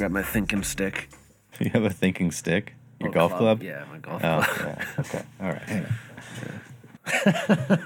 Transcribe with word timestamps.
Grab 0.00 0.12
my 0.12 0.22
thinking 0.22 0.62
stick. 0.62 1.10
You 1.60 1.68
have 1.72 1.84
a 1.84 1.90
thinking 1.90 2.30
stick? 2.30 2.72
Your 3.00 3.10
Oh, 3.10 3.12
golf 3.12 3.36
club? 3.36 3.62
Yeah, 3.62 3.84
my 3.92 3.98
golf 3.98 4.24
Oh, 4.24 4.40
club. 4.40 4.78
yeah. 4.78 4.84
Okay. 5.00 5.22
All 5.42 5.48
right. 5.48 5.62
Hang 5.68 5.86
on. 7.68 7.78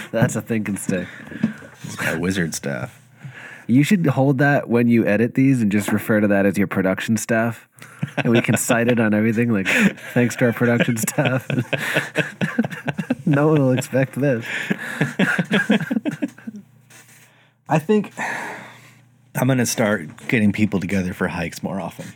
That's 0.10 0.34
a 0.34 0.40
thinking 0.42 0.76
stick. 0.76 1.06
It's 1.84 1.96
my 2.00 2.16
wizard 2.16 2.52
staff. 2.56 3.00
You 3.68 3.84
should 3.84 4.04
hold 4.06 4.38
that 4.38 4.68
when 4.68 4.88
you 4.88 5.06
edit 5.06 5.34
these 5.36 5.62
and 5.62 5.70
just 5.70 5.92
refer 5.92 6.18
to 6.18 6.26
that 6.26 6.46
as 6.46 6.58
your 6.58 6.66
production 6.66 7.16
staff. 7.16 7.68
And 8.16 8.30
we 8.32 8.40
can 8.40 8.56
cite 8.66 8.88
it 8.88 8.98
on 8.98 9.14
everything 9.14 9.52
like 9.52 9.68
thanks 10.12 10.34
to 10.36 10.46
our 10.46 10.52
production 10.52 10.96
staff. 10.96 11.46
no 13.24 13.46
one 13.46 13.60
will 13.60 13.70
expect 13.72 14.14
this. 14.20 14.44
I 17.68 17.78
think 17.78 18.12
I'm 19.38 19.46
going 19.46 19.58
to 19.58 19.66
start 19.66 20.28
getting 20.28 20.52
people 20.52 20.80
together 20.80 21.14
for 21.14 21.28
hikes 21.28 21.62
more 21.62 21.80
often. 21.80 22.06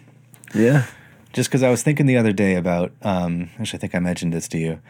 Yeah. 0.55 0.87
Just 1.33 1.49
because 1.49 1.63
I 1.63 1.71
was 1.71 1.83
thinking 1.83 2.07
the 2.07 2.17
other 2.17 2.33
day 2.33 2.57
about, 2.57 2.93
um, 3.03 3.49
actually, 3.59 3.79
I 3.79 3.81
think 3.81 3.95
I 3.95 4.01
mentioned 4.01 4.33
this 4.33 4.49
to 4.49 4.59
you. 4.59 4.81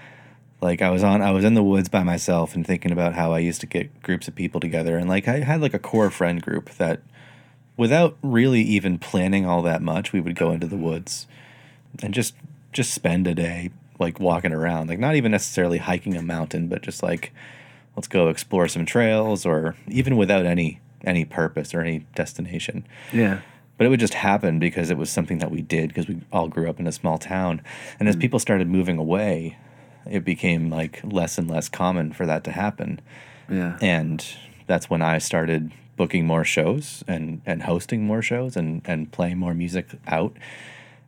Like 0.60 0.80
I 0.80 0.90
was 0.90 1.02
on, 1.02 1.22
I 1.22 1.32
was 1.32 1.44
in 1.44 1.54
the 1.54 1.62
woods 1.62 1.88
by 1.88 2.04
myself 2.04 2.54
and 2.54 2.66
thinking 2.66 2.92
about 2.92 3.14
how 3.14 3.32
I 3.32 3.40
used 3.40 3.60
to 3.60 3.66
get 3.66 4.02
groups 4.02 4.28
of 4.28 4.34
people 4.34 4.60
together, 4.60 4.96
and 4.96 5.08
like 5.08 5.26
I 5.26 5.40
had 5.40 5.60
like 5.60 5.74
a 5.74 5.78
core 5.80 6.08
friend 6.08 6.40
group 6.40 6.70
that, 6.76 7.02
without 7.76 8.16
really 8.22 8.62
even 8.62 8.96
planning 8.98 9.44
all 9.44 9.62
that 9.62 9.82
much, 9.82 10.12
we 10.12 10.20
would 10.20 10.36
go 10.36 10.52
into 10.52 10.68
the 10.68 10.76
woods, 10.76 11.26
and 12.00 12.14
just 12.14 12.34
just 12.72 12.94
spend 12.94 13.26
a 13.26 13.34
day 13.34 13.70
like 13.98 14.20
walking 14.20 14.52
around, 14.52 14.88
like 14.88 15.00
not 15.00 15.16
even 15.16 15.32
necessarily 15.32 15.78
hiking 15.78 16.16
a 16.16 16.22
mountain, 16.22 16.68
but 16.68 16.82
just 16.82 17.02
like 17.02 17.32
let's 17.96 18.06
go 18.06 18.28
explore 18.28 18.68
some 18.68 18.86
trails, 18.86 19.44
or 19.44 19.74
even 19.88 20.16
without 20.16 20.46
any 20.46 20.78
any 21.04 21.24
purpose 21.24 21.74
or 21.74 21.80
any 21.80 22.00
destination. 22.14 22.86
Yeah. 23.12 23.40
but 23.78 23.86
it 23.86 23.90
would 23.90 24.00
just 24.00 24.14
happen 24.14 24.58
because 24.58 24.90
it 24.90 24.96
was 24.98 25.10
something 25.10 25.38
that 25.38 25.50
we 25.50 25.62
did 25.62 25.88
because 25.88 26.06
we 26.06 26.20
all 26.32 26.48
grew 26.48 26.68
up 26.68 26.78
in 26.78 26.86
a 26.86 26.92
small 26.92 27.18
town. 27.18 27.62
And 27.98 28.08
as 28.08 28.16
mm. 28.16 28.20
people 28.20 28.38
started 28.38 28.68
moving 28.68 28.98
away 28.98 29.58
it 30.06 30.24
became 30.24 30.70
like 30.70 31.00
less 31.04 31.38
and 31.38 31.50
less 31.50 31.68
common 31.68 32.12
for 32.12 32.26
that 32.26 32.44
to 32.44 32.50
happen. 32.50 33.00
Yeah. 33.48 33.76
and 33.82 34.24
that's 34.66 34.88
when 34.88 35.02
i 35.02 35.18
started 35.18 35.72
booking 35.96 36.26
more 36.26 36.44
shows 36.44 37.04
and 37.06 37.42
and 37.44 37.64
hosting 37.64 38.04
more 38.04 38.22
shows 38.22 38.56
and 38.56 38.82
and 38.84 39.10
playing 39.12 39.38
more 39.38 39.54
music 39.54 39.88
out. 40.06 40.36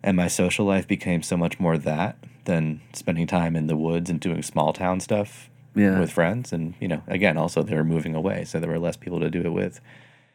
And 0.02 0.16
my 0.16 0.28
social 0.28 0.66
life 0.66 0.86
became 0.86 1.22
so 1.22 1.36
much 1.36 1.58
more 1.58 1.78
that 1.78 2.18
than 2.44 2.82
spending 2.92 3.26
time 3.26 3.56
in 3.56 3.66
the 3.66 3.76
woods 3.76 4.10
and 4.10 4.20
doing 4.20 4.42
small 4.42 4.72
town 4.72 5.00
stuff 5.00 5.48
Yeah. 5.74 5.98
with 5.98 6.12
friends 6.12 6.52
and 6.52 6.74
you 6.80 6.86
know 6.86 7.02
again 7.06 7.36
also 7.36 7.62
they 7.62 7.74
were 7.74 7.84
moving 7.84 8.14
away 8.14 8.44
so 8.44 8.60
there 8.60 8.70
were 8.70 8.78
less 8.78 8.96
people 8.96 9.20
to 9.20 9.30
do 9.30 9.40
it 9.40 9.52
with. 9.52 9.80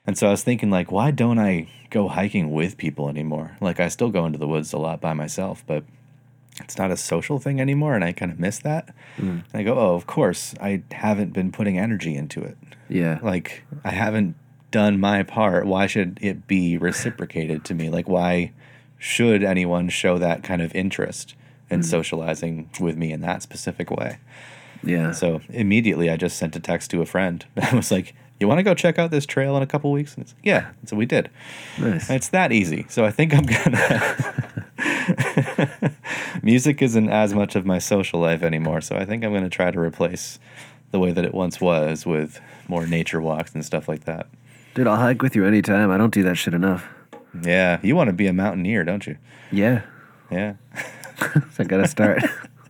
And 0.05 0.17
so 0.17 0.27
i 0.27 0.31
was 0.31 0.43
thinking 0.43 0.69
like 0.69 0.91
why 0.91 1.11
don't 1.11 1.39
i 1.39 1.69
go 1.89 2.07
hiking 2.07 2.51
with 2.51 2.77
people 2.77 3.09
anymore? 3.09 3.57
Like 3.61 3.79
i 3.79 3.87
still 3.87 4.09
go 4.09 4.25
into 4.25 4.39
the 4.39 4.47
woods 4.47 4.73
a 4.73 4.77
lot 4.77 5.01
by 5.01 5.13
myself 5.13 5.63
but 5.65 5.83
it's 6.61 6.77
not 6.77 6.91
a 6.91 6.97
social 6.97 7.39
thing 7.39 7.61
anymore 7.61 7.95
and 7.95 8.03
i 8.03 8.11
kind 8.11 8.31
of 8.31 8.39
miss 8.39 8.59
that. 8.59 8.93
Mm. 9.17 9.43
And 9.51 9.53
i 9.53 9.63
go 9.63 9.77
oh 9.77 9.95
of 9.95 10.07
course 10.07 10.55
i 10.61 10.83
haven't 10.91 11.33
been 11.33 11.51
putting 11.51 11.77
energy 11.77 12.15
into 12.15 12.41
it. 12.41 12.57
Yeah. 12.89 13.19
like 13.21 13.63
i 13.83 13.91
haven't 13.91 14.35
done 14.71 14.99
my 14.99 15.23
part. 15.23 15.65
Why 15.65 15.87
should 15.87 16.19
it 16.21 16.45
be 16.47 16.77
reciprocated 16.77 17.65
to 17.65 17.73
me? 17.73 17.89
Like 17.89 18.07
why 18.07 18.51
should 18.99 19.43
anyone 19.43 19.89
show 19.89 20.17
that 20.17 20.43
kind 20.43 20.61
of 20.61 20.75
interest 20.75 21.33
in 21.69 21.79
mm. 21.79 21.85
socializing 21.85 22.69
with 22.79 22.97
me 22.97 23.11
in 23.11 23.21
that 23.21 23.41
specific 23.41 23.89
way 23.89 24.19
Yeah. 24.83 25.11
so 25.11 25.41
immediately 25.49 26.09
I 26.09 26.15
just 26.17 26.37
sent 26.37 26.55
a 26.55 26.59
text 26.59 26.91
to 26.91 27.01
a 27.01 27.05
friend. 27.05 27.45
I 27.61 27.75
was 27.75 27.91
like, 27.91 28.13
You 28.39 28.47
want 28.47 28.59
to 28.59 28.63
go 28.63 28.73
check 28.73 28.97
out 28.99 29.11
this 29.11 29.25
trail 29.25 29.57
in 29.57 29.63
a 29.63 29.67
couple 29.67 29.91
weeks? 29.91 30.15
And 30.15 30.23
it's 30.23 30.35
Yeah. 30.43 30.69
And 30.79 30.89
so 30.89 30.95
we 30.95 31.05
did. 31.05 31.29
nice. 31.77 32.07
And 32.09 32.15
it's 32.15 32.29
that 32.29 32.51
easy. 32.51 32.85
So 32.89 33.03
I 33.05 33.11
think 33.11 33.33
I'm 33.33 33.45
gonna 33.45 34.55
music 36.43 36.81
isn't 36.81 37.09
as 37.09 37.33
much 37.33 37.55
of 37.55 37.65
my 37.65 37.79
social 37.79 38.19
life 38.19 38.43
anymore. 38.43 38.81
So 38.81 38.95
I 38.95 39.05
think 39.05 39.23
I'm 39.23 39.33
gonna 39.33 39.49
try 39.49 39.71
to 39.71 39.79
replace 39.79 40.39
the 40.91 40.99
way 40.99 41.11
that 41.11 41.23
it 41.25 41.33
once 41.33 41.59
was 41.61 42.05
with 42.05 42.39
more 42.67 42.85
nature 42.87 43.21
walks 43.21 43.53
and 43.53 43.63
stuff 43.65 43.87
like 43.87 44.05
that. 44.05 44.27
Dude, 44.75 44.87
I'll 44.87 44.95
hike 44.97 45.21
with 45.21 45.35
you 45.35 45.45
anytime. 45.45 45.91
I 45.91 45.97
don't 45.97 46.13
do 46.13 46.23
that 46.23 46.35
shit 46.35 46.53
enough. 46.53 46.87
Yeah. 47.43 47.79
You 47.83 47.95
want 47.95 48.07
to 48.07 48.13
be 48.13 48.27
a 48.27 48.33
mountaineer, 48.33 48.83
don't 48.83 49.05
you? 49.05 49.17
Yeah. 49.51 49.81
Yeah. 50.31 50.53
So 51.51 51.63
I 51.65 51.67
gotta 51.67 51.85
start 51.85 52.23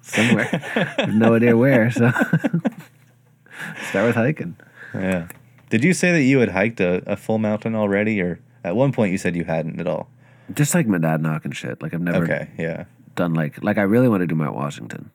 somewhere. 0.10 0.96
No 1.10 1.36
idea 1.36 1.56
where, 1.58 1.90
so 1.92 2.12
start 3.90 4.06
with 4.08 4.16
hiking. 4.16 4.56
Yeah. 4.94 5.28
Did 5.70 5.84
you 5.84 5.94
say 5.94 6.12
that 6.12 6.24
you 6.24 6.40
had 6.40 6.50
hiked 6.50 6.80
a, 6.80 7.04
a 7.12 7.16
full 7.16 7.38
mountain 7.38 7.76
already 7.76 8.22
or 8.22 8.40
at 8.64 8.76
one 8.76 8.92
point 8.92 9.12
you 9.12 9.18
said 9.18 9.36
you 9.36 9.44
hadn't 9.44 9.80
at 9.80 9.88
all? 9.88 10.10
Just 10.54 10.74
like 10.74 10.88
Monadnock 10.88 11.52
shit. 11.54 11.82
Like 11.82 11.94
I've 11.94 12.02
never 12.02 12.24
Okay, 12.24 12.50
yeah. 12.58 12.86
done 13.16 13.34
like 13.34 13.62
like 13.64 13.78
I 13.78 13.84
really 13.84 14.10
want 14.10 14.22
to 14.22 14.28
do 14.28 14.36
Mount 14.36 14.56
Washington. 14.56 15.12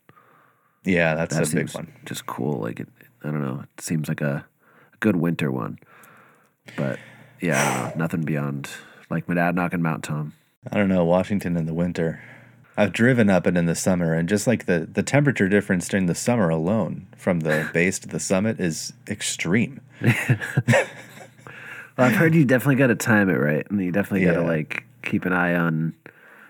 Yeah, 0.84 1.14
that's 1.14 1.36
That 1.36 1.50
a 1.52 1.56
big 1.56 1.70
one. 1.74 1.92
just 2.04 2.26
cool. 2.26 2.60
Like 2.60 2.78
it, 2.80 2.88
I 3.24 3.30
don't 3.30 3.42
know. 3.42 3.60
It 3.76 3.80
seems 3.82 4.08
like 4.08 4.20
a, 4.20 4.44
a 4.92 4.96
good 5.00 5.16
winter 5.16 5.50
one. 5.50 5.78
But 6.76 6.98
yeah, 7.40 7.58
I 7.60 7.64
don't 7.88 7.96
know. 7.98 8.04
Nothing 8.04 8.22
beyond 8.22 8.70
like 9.10 9.26
Monadnock 9.26 9.78
Mount 9.80 10.04
Tom. 10.04 10.34
I 10.70 10.76
don't 10.78 10.88
know, 10.88 11.04
Washington 11.04 11.56
in 11.56 11.66
the 11.66 11.74
winter. 11.74 12.20
I've 12.76 12.92
driven 12.92 13.30
up 13.30 13.46
it 13.46 13.56
in 13.56 13.66
the 13.66 13.74
summer, 13.74 14.14
and 14.14 14.28
just 14.28 14.46
like 14.46 14.66
the, 14.66 14.88
the 14.92 15.02
temperature 15.02 15.48
difference 15.48 15.86
during 15.88 16.06
the 16.06 16.14
summer 16.14 16.48
alone 16.48 17.06
from 17.16 17.40
the 17.40 17.68
base 17.74 17.98
to 18.00 18.08
the 18.08 18.18
summit 18.20 18.58
is 18.60 18.92
extreme. 19.08 19.80
Well, 21.96 22.08
I've 22.08 22.16
heard 22.16 22.34
you 22.34 22.44
definitely 22.44 22.74
got 22.74 22.88
to 22.88 22.96
time 22.96 23.30
it 23.30 23.34
right, 23.34 23.64
and 23.70 23.80
you 23.80 23.92
definitely 23.92 24.26
got 24.26 24.32
Yeah. 24.34 24.40
to 24.40 24.46
like 24.46 24.82
keep 25.02 25.24
an 25.24 25.32
eye 25.32 25.54
on 25.54 25.94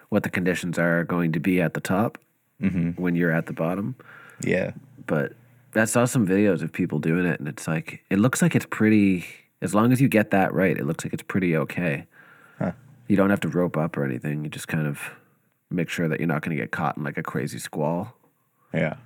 what 0.09 0.23
the 0.23 0.31
conditions 0.31 0.79
are 0.79 1.05
going 1.05 1.33
to 1.33 1.41
be 1.41 1.61
at 1.61 1.75
the 1.75 1.81
top 1.81 2.17
Mm-hmm. 2.63 2.93
when 2.93 3.15
you're 3.15 3.31
at 3.33 3.45
the 3.45 3.53
bottom. 3.53 3.95
Yeah. 4.43 4.71
But 5.07 5.35
I 5.75 5.85
saw 5.85 6.07
some 6.07 6.27
videos 6.27 6.63
of 6.63 6.73
people 6.73 6.99
doing 6.99 7.27
it, 7.27 7.41
and 7.41 7.47
it's 7.49 7.69
like 7.69 8.03
it 8.09 8.19
looks 8.19 8.41
like 8.41 8.55
it's 8.57 8.65
pretty. 8.71 9.27
As 9.61 9.75
long 9.75 9.93
as 9.93 10.01
you 10.01 10.09
get 10.09 10.31
that 10.31 10.55
right, 10.55 10.79
it 10.79 10.87
looks 10.87 11.05
like 11.05 11.13
it's 11.13 11.23
pretty 11.23 11.55
okay. 11.57 12.07
Huh. 12.59 12.73
You 13.09 13.17
don't 13.17 13.29
have 13.29 13.41
to 13.41 13.49
rope 13.49 13.77
up 13.77 13.99
or 13.99 14.05
anything. 14.05 14.45
You 14.45 14.51
just 14.51 14.69
kind 14.69 14.87
of 14.87 14.99
make 15.75 15.89
sure 15.89 16.09
that 16.09 16.21
you're 16.21 16.27
not 16.27 16.43
going 16.43 16.57
to 16.57 16.63
get 16.63 16.71
caught 16.71 16.97
in 16.97 17.05
like 17.05 17.19
a 17.19 17.23
crazy 17.23 17.59
squall. 17.59 18.17
Yeah. 18.73 18.97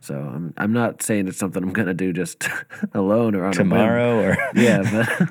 So 0.00 0.16
I'm 0.16 0.52
I'm 0.58 0.72
not 0.72 1.02
saying 1.02 1.28
it's 1.28 1.38
something 1.38 1.62
I'm 1.62 1.72
going 1.72 1.88
to 1.88 1.94
do 1.94 2.12
just 2.12 2.46
alone 2.94 3.34
or 3.34 3.44
on 3.44 3.52
a. 3.52 3.54
Tomorrow 3.54 4.20
or 4.20 4.36
Yeah, 4.54 4.82
but 5.18 5.28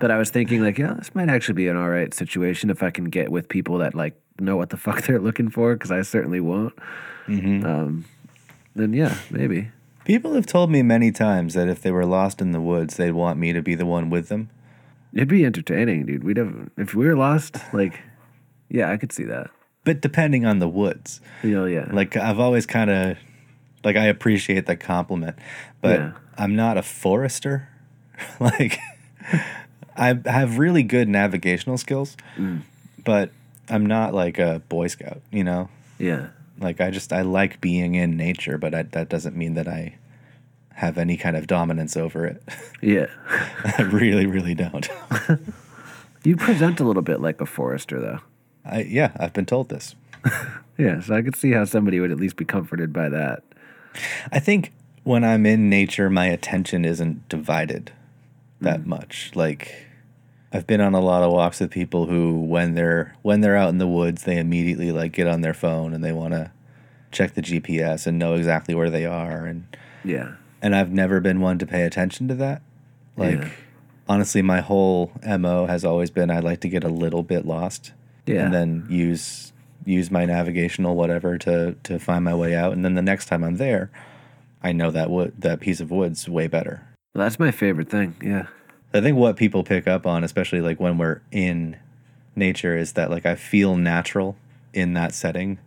but 0.00 0.10
I 0.10 0.16
was 0.16 0.30
thinking 0.30 0.62
like, 0.62 0.78
yeah, 0.78 0.94
this 0.94 1.14
might 1.14 1.28
actually 1.28 1.54
be 1.54 1.68
an 1.68 1.76
all 1.76 1.88
right 1.90 2.12
situation 2.14 2.70
if 2.70 2.82
I 2.82 2.90
can 2.90 3.06
get 3.06 3.30
with 3.30 3.48
people 3.48 3.78
that 3.78 3.94
like 3.94 4.14
know 4.40 4.56
what 4.56 4.70
the 4.70 4.76
fuck 4.76 5.02
they're 5.02 5.20
looking 5.20 5.50
for 5.50 5.74
because 5.74 5.90
I 5.90 6.02
certainly 6.02 6.40
won't. 6.40 6.74
Mm-hmm. 7.26 7.66
Um, 7.66 8.04
then 8.74 8.92
yeah, 8.92 9.16
maybe. 9.30 9.70
People 10.04 10.34
have 10.34 10.46
told 10.46 10.70
me 10.70 10.82
many 10.82 11.10
times 11.10 11.54
that 11.54 11.68
if 11.68 11.82
they 11.82 11.90
were 11.90 12.06
lost 12.06 12.40
in 12.40 12.52
the 12.52 12.60
woods, 12.60 12.96
they'd 12.96 13.10
want 13.10 13.38
me 13.38 13.52
to 13.52 13.60
be 13.60 13.74
the 13.74 13.86
one 13.86 14.08
with 14.08 14.28
them. 14.28 14.50
It'd 15.12 15.28
be 15.28 15.44
entertaining, 15.44 16.06
dude. 16.06 16.24
We'd 16.24 16.36
have 16.36 16.70
if 16.76 16.94
we 16.94 17.06
were 17.06 17.16
lost. 17.16 17.56
Like, 17.72 18.00
yeah, 18.68 18.90
I 18.90 18.96
could 18.96 19.12
see 19.12 19.24
that. 19.24 19.50
But 19.86 20.02
depending 20.02 20.44
on 20.44 20.58
the 20.58 20.68
woods. 20.68 21.20
Know, 21.42 21.64
yeah, 21.64 21.88
Like 21.90 22.16
I've 22.16 22.40
always 22.40 22.66
kind 22.66 22.90
of 22.90 23.16
like 23.84 23.96
I 23.96 24.06
appreciate 24.06 24.66
the 24.66 24.76
compliment, 24.76 25.36
but 25.80 26.00
Yeah. 26.00 26.12
I'm 26.36 26.54
not 26.56 26.76
a 26.76 26.82
forester. 26.82 27.68
like 28.40 28.78
I 29.96 30.18
have 30.26 30.58
really 30.58 30.82
good 30.82 31.08
navigational 31.08 31.78
skills, 31.78 32.16
Mm. 32.36 32.62
but 33.04 33.30
I'm 33.70 33.86
not 33.86 34.12
like 34.12 34.38
a 34.38 34.60
boy 34.68 34.88
scout, 34.88 35.22
you 35.30 35.44
know? 35.44 35.68
yeah, 35.98 36.28
Like 36.60 36.80
I 36.80 36.90
just 36.90 37.12
I 37.12 37.22
like 37.22 37.60
being 37.60 37.94
in 37.94 38.16
nature, 38.16 38.58
but 38.58 38.74
I, 38.74 38.82
that 38.82 39.08
doesn't 39.08 39.36
mean 39.36 39.54
that 39.54 39.68
I 39.68 39.94
have 40.74 40.98
any 40.98 41.16
kind 41.16 41.36
of 41.36 41.46
dominance 41.46 41.96
over 41.96 42.26
it. 42.26 42.42
yeah. 42.82 43.06
I 43.78 43.82
really 43.82 44.26
really 44.26 44.54
don't. 44.54 44.88
You 46.24 46.34
present 46.36 46.80
a 46.80 46.84
little 46.84 47.02
bit 47.04 47.20
like 47.20 47.40
a 47.40 47.46
forester, 47.46 48.00
though. 48.00 48.18
I 48.68 48.82
yeah, 48.82 49.12
I've 49.18 49.32
been 49.32 49.46
told 49.46 49.68
this. 49.68 49.94
Yeah, 50.78 51.00
so 51.00 51.14
I 51.14 51.22
could 51.22 51.36
see 51.36 51.52
how 51.52 51.64
somebody 51.64 52.00
would 52.00 52.10
at 52.10 52.18
least 52.18 52.36
be 52.36 52.44
comforted 52.44 52.92
by 52.92 53.08
that. 53.08 53.42
I 54.30 54.38
think 54.38 54.72
when 55.04 55.24
I'm 55.24 55.46
in 55.46 55.70
nature, 55.70 56.10
my 56.10 56.26
attention 56.26 56.84
isn't 56.84 57.28
divided 57.28 57.92
that 58.60 58.82
mm. 58.82 58.86
much. 58.86 59.30
Like 59.34 59.86
I've 60.52 60.66
been 60.66 60.80
on 60.80 60.94
a 60.94 61.00
lot 61.00 61.22
of 61.22 61.32
walks 61.32 61.60
with 61.60 61.70
people 61.70 62.06
who, 62.06 62.40
when 62.40 62.74
they're 62.74 63.16
when 63.22 63.40
they're 63.40 63.56
out 63.56 63.70
in 63.70 63.78
the 63.78 63.86
woods, 63.86 64.24
they 64.24 64.38
immediately 64.38 64.92
like 64.92 65.12
get 65.12 65.26
on 65.26 65.40
their 65.40 65.54
phone 65.54 65.94
and 65.94 66.04
they 66.04 66.12
want 66.12 66.34
to 66.34 66.50
check 67.10 67.34
the 67.34 67.42
GPS 67.42 68.06
and 68.06 68.18
know 68.18 68.34
exactly 68.34 68.74
where 68.74 68.90
they 68.90 69.06
are. 69.06 69.46
And 69.46 69.66
Yeah, 70.04 70.32
and 70.60 70.76
I've 70.76 70.92
never 70.92 71.20
been 71.20 71.40
one 71.40 71.58
to 71.58 71.66
pay 71.66 71.82
attention 71.84 72.28
to 72.28 72.34
that. 72.34 72.60
Like 73.16 73.40
Yeah. 73.40 73.48
honestly, 74.08 74.42
my 74.42 74.60
whole 74.60 75.12
mo 75.24 75.64
has 75.66 75.86
always 75.86 76.10
been 76.10 76.30
I 76.30 76.40
like 76.40 76.60
to 76.60 76.68
get 76.68 76.84
a 76.84 76.88
little 76.88 77.22
bit 77.22 77.46
lost 77.46 77.92
yeah, 78.26 78.44
and 78.44 78.54
then 78.54 78.86
use 78.88 79.52
use 79.84 80.10
my 80.10 80.24
navigational 80.24 80.96
whatever 80.96 81.38
to 81.38 81.74
to 81.84 81.98
find 81.98 82.24
my 82.24 82.34
way 82.34 82.54
out 82.54 82.72
and 82.72 82.84
then 82.84 82.94
the 82.94 83.02
next 83.02 83.26
time 83.26 83.44
I'm 83.44 83.56
there 83.56 83.90
I 84.62 84.72
know 84.72 84.90
that 84.90 85.10
wood 85.10 85.34
that 85.38 85.60
piece 85.60 85.80
of 85.80 85.90
wood's 85.92 86.28
way 86.28 86.48
better. 86.48 86.82
Well, 87.14 87.24
that's 87.24 87.38
my 87.38 87.50
favorite 87.52 87.88
thing. 87.88 88.16
Yeah, 88.20 88.46
I 88.92 89.00
think 89.00 89.16
what 89.16 89.36
people 89.36 89.62
pick 89.64 89.86
up 89.86 90.06
on 90.06 90.24
especially 90.24 90.60
like 90.60 90.80
when 90.80 90.98
we're 90.98 91.20
in 91.30 91.76
nature 92.34 92.76
is 92.76 92.92
that 92.94 93.10
like 93.10 93.24
I 93.26 93.36
feel 93.36 93.76
natural 93.76 94.36
in 94.74 94.92
that 94.94 95.14
setting 95.14 95.58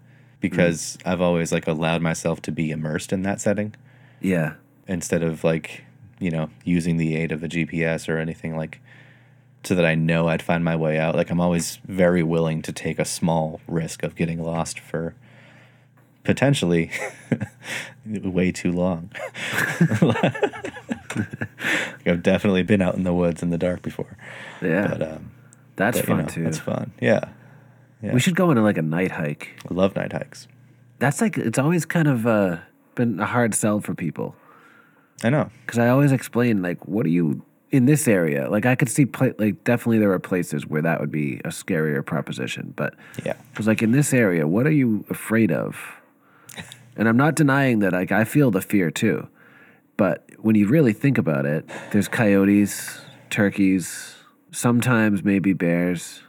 because 0.41 0.97
I've 1.05 1.21
always 1.21 1.51
like 1.51 1.67
allowed 1.67 2.01
myself 2.01 2.41
to 2.43 2.51
be 2.51 2.71
immersed 2.71 3.11
in 3.13 3.23
that 3.23 3.41
setting 3.41 3.73
Yeah. 4.21 4.53
instead 4.87 5.23
of 5.23 5.43
like 5.43 5.83
you 6.19 6.29
know 6.31 6.49
using 6.65 6.97
the 6.97 7.15
aid 7.15 7.31
of 7.31 7.41
a 7.43 7.47
GPS 7.47 8.09
or 8.09 8.17
anything 8.17 8.55
like 8.57 8.81
so 9.63 9.75
that 9.75 9.85
I 9.85 9.95
know 9.95 10.27
I'd 10.27 10.41
find 10.41 10.63
my 10.63 10.75
way 10.75 10.97
out. 10.97 11.15
Like 11.15 11.29
I'm 11.29 11.41
always 11.41 11.79
very 11.85 12.23
willing 12.23 12.61
to 12.63 12.71
take 12.71 12.99
a 12.99 13.05
small 13.05 13.61
risk 13.67 14.03
of 14.03 14.15
getting 14.15 14.41
lost 14.41 14.79
for 14.79 15.15
potentially 16.23 16.91
way 18.05 18.51
too 18.51 18.71
long. 18.71 19.11
I've 22.05 22.23
definitely 22.23 22.63
been 22.63 22.81
out 22.81 22.95
in 22.95 23.03
the 23.03 23.13
woods 23.13 23.43
in 23.43 23.49
the 23.49 23.57
dark 23.57 23.81
before. 23.81 24.17
Yeah. 24.61 24.87
But 24.87 25.01
um 25.01 25.31
That's 25.75 25.99
but, 25.99 26.07
you 26.07 26.15
fun 26.15 26.23
know, 26.23 26.29
too. 26.29 26.43
That's 26.43 26.59
fun. 26.59 26.91
Yeah. 27.01 27.29
Yeah. 28.01 28.13
We 28.13 28.19
should 28.19 28.35
go 28.35 28.49
on 28.49 28.57
a, 28.57 28.63
like 28.63 28.77
a 28.77 28.81
night 28.81 29.11
hike. 29.11 29.49
I 29.69 29.73
love 29.73 29.95
night 29.95 30.13
hikes. 30.13 30.47
That's 30.99 31.19
like 31.21 31.37
it's 31.37 31.59
always 31.59 31.85
kind 31.85 32.07
of 32.07 32.25
uh, 32.25 32.57
been 32.95 33.19
a 33.19 33.25
hard 33.25 33.53
sell 33.53 33.79
for 33.81 33.93
people 33.93 34.35
I 35.23 35.29
know. 35.29 35.49
because 35.65 35.79
I 35.79 35.89
always 35.89 36.11
explain 36.11 36.61
like, 36.61 36.87
what 36.87 37.05
are 37.05 37.09
you 37.09 37.43
in 37.71 37.85
this 37.85 38.07
area? 38.07 38.49
Like 38.49 38.65
I 38.65 38.75
could 38.75 38.89
see 38.89 39.05
pla- 39.05 39.31
like 39.37 39.63
definitely 39.63 39.99
there 39.99 40.11
are 40.11 40.19
places 40.19 40.65
where 40.65 40.81
that 40.81 40.99
would 40.99 41.11
be 41.11 41.35
a 41.45 41.49
scarier 41.49 42.05
proposition, 42.05 42.73
but 42.75 42.95
Yeah. 43.23 43.33
Because 43.51 43.67
like 43.67 43.81
in 43.81 43.91
this 43.91 44.13
area, 44.13 44.47
what 44.47 44.65
are 44.65 44.71
you 44.71 45.05
afraid 45.09 45.51
of? 45.51 45.77
And 46.95 47.07
I'm 47.07 47.17
not 47.17 47.35
denying 47.35 47.79
that 47.79 47.93
like 47.93 48.11
I 48.11 48.23
feel 48.25 48.51
the 48.51 48.61
fear 48.61 48.91
too. 48.91 49.27
But 49.97 50.29
when 50.39 50.55
you 50.55 50.67
really 50.67 50.93
think 50.93 51.17
about 51.17 51.45
it, 51.45 51.69
there's 51.91 52.07
coyotes, 52.07 53.01
turkeys, 53.29 54.15
sometimes 54.51 55.23
maybe 55.23 55.53
bears, 55.53 56.23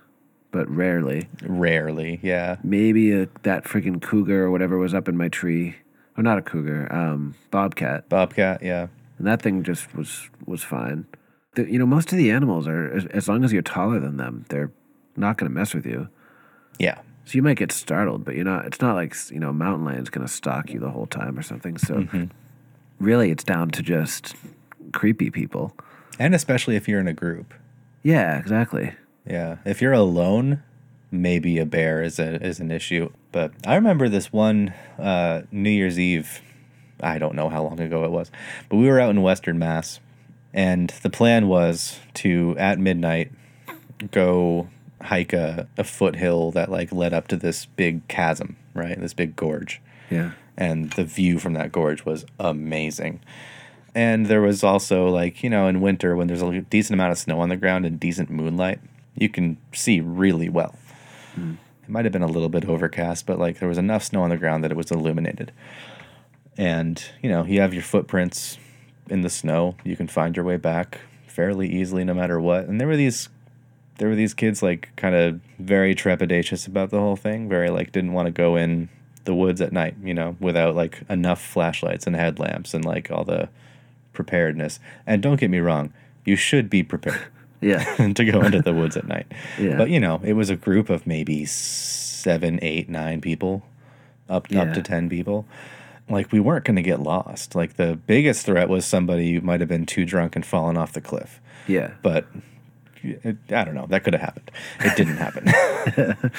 but 0.51 0.69
rarely. 0.69 1.29
Rarely. 1.43 2.19
Yeah. 2.23 2.57
Maybe 2.65 3.13
a, 3.13 3.29
that 3.43 3.65
freaking 3.65 4.03
cougar 4.03 4.45
or 4.45 4.51
whatever 4.51 4.77
was 4.79 4.93
up 4.95 5.09
in 5.09 5.17
my 5.17 5.29
tree. 5.29 5.77
Or 6.17 6.23
not 6.23 6.39
a 6.39 6.43
cougar, 6.43 6.93
um, 6.93 7.35
bobcat. 7.51 8.09
Bobcat. 8.09 8.63
Yeah. 8.63 8.89
And 9.19 9.27
that 9.27 9.41
thing 9.41 9.63
just 9.63 9.95
was 9.95 10.29
was 10.45 10.63
fine. 10.63 11.07
The, 11.55 11.71
you 11.71 11.79
know, 11.79 11.87
most 11.87 12.13
of 12.13 12.19
the 12.19 12.31
animals 12.31 12.67
are 12.69 12.91
as, 12.91 13.07
as 13.07 13.29
long 13.29 13.45
as 13.45 13.53
you're 13.53 13.63
taller 13.63 13.99
than 13.99 14.17
them, 14.17 14.45
they're 14.49 14.71
not 15.17 15.37
going 15.37 15.51
to 15.51 15.55
mess 15.55 15.75
with 15.75 15.85
you. 15.85 16.09
Yeah. 16.79 17.01
So 17.25 17.37
you 17.37 17.43
might 17.43 17.59
get 17.59 17.73
startled, 17.73 18.25
but 18.25 18.35
you're 18.35 18.45
not. 18.45 18.67
It's 18.67 18.81
not 18.81 18.95
like 18.95 19.15
you 19.31 19.39
know, 19.39 19.53
mountain 19.53 19.85
lion's 19.85 20.11
going 20.11 20.27
to 20.27 20.33
stalk 20.33 20.71
you 20.71 20.81
the 20.81 20.91
whole 20.91 21.07
time 21.07 21.39
or 21.39 21.43
something. 21.43 21.77
So 21.79 22.07
really, 22.99 23.31
it's 23.31 23.45
down 23.45 23.71
to 23.71 23.83
just 23.83 24.35
creepy 24.93 25.31
people. 25.31 25.77
And 26.19 26.35
especially 26.35 26.77
if 26.77 26.89
you're 26.89 27.01
in 27.01 27.09
a 27.09 27.13
group. 27.13 27.55
Yeah, 28.03 28.39
exactly. 28.39 28.95
Yeah. 29.27 29.59
If 29.65 29.81
you're 29.81 29.93
alone, 29.93 30.63
maybe 31.11 31.59
a 31.59 31.67
bear 31.67 32.03
is 32.03 32.19
a 32.19 32.43
is 32.45 32.61
an 32.61 32.71
issue. 32.71 33.11
But 33.33 33.53
I 33.67 33.75
remember 33.75 34.09
this 34.09 34.33
one 34.33 34.73
uh, 34.99 35.43
New 35.51 35.71
Year's 35.71 35.99
Eve. 35.99 36.41
I 37.01 37.19
don't 37.19 37.35
know 37.35 37.49
how 37.49 37.63
long 37.63 37.81
ago 37.81 38.05
it 38.05 38.11
was, 38.11 38.31
but 38.69 38.77
we 38.77 38.87
were 38.87 39.01
out 39.01 39.11
in 39.11 39.23
Western 39.23 39.59
Mass, 39.59 40.01
and 40.53 40.91
the 41.03 41.11
plan 41.11 41.49
was 41.49 41.99
to 42.15 42.57
at 42.59 42.79
midnight 42.79 43.33
go 44.11 44.69
hike 45.03 45.33
a, 45.33 45.69
a 45.77 45.85
foothill 45.85 46.51
that 46.53 46.71
like 46.71 46.93
led 46.93 47.15
up 47.15 47.29
to 47.29 47.37
this 47.37 47.67
big 47.67 48.07
chasm, 48.09 48.57
right? 48.75 49.01
This 49.01 49.15
big 49.15 49.37
gorge. 49.37 49.81
Yeah, 50.11 50.33
and 50.57 50.91
the 50.93 51.05
view 51.05 51.39
from 51.39 51.55
that 51.55 51.73
gorge 51.73 52.05
was 52.05 52.25
amazing. 52.39 53.21
And 53.95 54.27
there 54.27 54.41
was 54.41 54.63
also 54.63 55.09
like, 55.09 55.43
you 55.43 55.51
know, 55.51 55.67
in 55.67 55.81
winter 55.81 56.15
when 56.15 56.29
there's 56.29 56.43
a 56.43 56.61
decent 56.61 56.95
amount 56.95 57.13
of 57.13 57.19
snow 57.19 57.41
on 57.41 57.49
the 57.49 57.57
ground 57.57 57.85
and 57.85 57.99
decent 57.99 58.31
moonlight, 58.31 58.81
you 59.17 59.29
can 59.29 59.57
see 59.73 60.01
really 60.01 60.49
well. 60.49 60.77
Hmm. 61.35 61.55
It 61.83 61.89
might 61.91 62.05
have 62.05 62.13
been 62.13 62.23
a 62.23 62.29
little 62.29 62.49
bit 62.49 62.67
overcast, 62.67 63.27
but 63.27 63.39
like 63.39 63.59
there 63.59 63.69
was 63.69 63.79
enough 63.79 64.05
snow 64.05 64.23
on 64.23 64.31
the 64.31 64.37
ground 64.37 64.63
that 64.63 64.71
it 64.71 64.77
was 64.77 64.91
illuminated. 64.93 65.51
And, 66.57 67.03
you 67.23 67.29
know, 67.29 67.45
you 67.45 67.61
have 67.61 67.75
your 67.75 67.83
footprints 67.83 68.59
in 69.11 69.23
the 69.23 69.31
snow. 69.31 69.77
You 69.85 69.97
can 69.97 70.09
find 70.09 70.37
your 70.37 70.45
way 70.45 70.57
back 70.57 71.01
fairly 71.27 71.69
easily 71.69 72.05
no 72.05 72.15
matter 72.15 72.41
what. 72.41 72.67
And 72.67 72.81
there 72.81 72.89
were 72.89 72.97
these 72.97 73.29
there 73.99 74.09
were 74.09 74.15
these 74.15 74.33
kids 74.33 74.63
like 74.63 74.89
kind 74.97 75.15
of 75.15 75.41
very 75.59 75.95
trepidatious 75.95 76.67
about 76.67 76.91
the 76.91 76.99
whole 76.99 77.17
thing, 77.17 77.49
very 77.49 77.69
like 77.69 77.93
didn't 77.93 78.15
want 78.15 78.27
to 78.27 78.33
go 78.33 78.57
in 78.57 78.89
the 79.25 79.35
woods 79.35 79.61
at 79.61 79.73
night, 79.73 79.95
you 80.03 80.15
know, 80.15 80.37
without 80.41 80.75
like 80.75 81.03
enough 81.11 81.41
flashlights 81.41 82.07
and 82.07 82.17
headlamps 82.17 82.73
and 82.73 82.85
like 82.85 83.11
all 83.11 83.25
the 83.25 83.49
preparedness. 84.13 84.81
And 85.07 85.23
don't 85.23 85.39
get 85.39 85.51
me 85.51 85.59
wrong, 85.59 85.93
you 86.25 86.37
should 86.37 86.71
be 86.71 86.83
prepared 86.83 87.27
yeah, 87.61 87.85
to 88.15 88.25
go 88.25 88.41
into 88.41 88.63
the 88.63 88.73
woods 88.73 88.97
at 88.97 89.07
night. 89.07 89.27
Yeah. 89.59 89.77
But 89.77 89.91
you 89.91 90.01
know, 90.01 90.21
it 90.25 90.33
was 90.33 90.51
a 90.51 90.57
group 90.57 90.89
of 90.89 91.07
maybe 91.07 91.45
seven, 91.45 92.59
eight, 92.63 92.89
nine 92.89 93.21
people, 93.21 93.63
up 94.29 94.55
up 94.55 94.73
to 94.75 94.83
ten 94.83 95.09
people. 95.09 95.47
Like 96.11 96.33
we 96.33 96.41
weren't 96.41 96.65
going 96.65 96.77
to 96.77 96.83
get 96.83 97.01
lost. 97.01 97.55
Like 97.55 97.77
the 97.77 97.97
biggest 97.97 98.45
threat 98.45 98.69
was 98.69 98.85
somebody 98.85 99.33
who 99.35 99.41
might 99.41 99.61
have 99.61 99.69
been 99.69 99.87
too 99.87 100.05
drunk 100.05 100.37
and 100.37 100.45
fallen 100.45 100.77
off 100.77 100.93
the 100.93 101.01
cliff. 101.01 101.41
yeah. 101.67 101.93
But 102.03 102.27
it, 103.03 103.37
I 103.51 103.65
don't 103.65 103.75
know. 103.75 103.87
That 103.87 104.05
could 104.05 104.13
have 104.15 104.21
happened. 104.23 104.51
It 104.81 104.97
didn't 104.97 105.17
happen. 105.17 105.47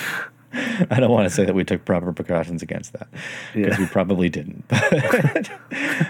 I 0.91 0.99
don't 0.99 1.09
want 1.11 1.27
to 1.29 1.33
say 1.33 1.45
that 1.45 1.55
we 1.55 1.63
took 1.63 1.85
proper 1.85 2.11
precautions 2.11 2.61
against 2.61 2.91
that 2.93 3.07
because 3.53 3.77
Yeah. 3.77 3.79
we 3.79 3.85
probably 3.87 4.29
didn't. 4.29 4.65
But, 4.69 5.49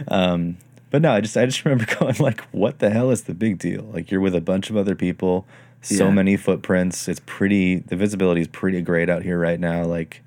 um, 0.07 0.57
but 0.89 1.01
no, 1.01 1.11
I 1.13 1.21
just 1.21 1.37
I 1.37 1.45
just 1.45 1.63
remember 1.63 1.85
going 1.99 2.15
like, 2.19 2.41
what 2.51 2.79
the 2.79 2.89
hell 2.89 3.11
is 3.11 3.23
the 3.23 3.33
big 3.33 3.59
deal? 3.59 3.83
Like 3.93 4.11
you're 4.11 4.19
with 4.19 4.35
a 4.35 4.41
bunch 4.41 4.69
of 4.69 4.75
other 4.75 4.95
people, 4.95 5.45
so 5.81 6.05
Yeah. 6.07 6.11
many 6.11 6.35
footprints. 6.37 7.07
It's 7.07 7.21
pretty. 7.25 7.77
The 7.77 7.95
visibility 7.95 8.41
is 8.41 8.47
pretty 8.47 8.81
great 8.81 9.09
out 9.09 9.23
here 9.23 9.39
right 9.39 9.59
now. 9.59 9.83
Like 9.85 10.21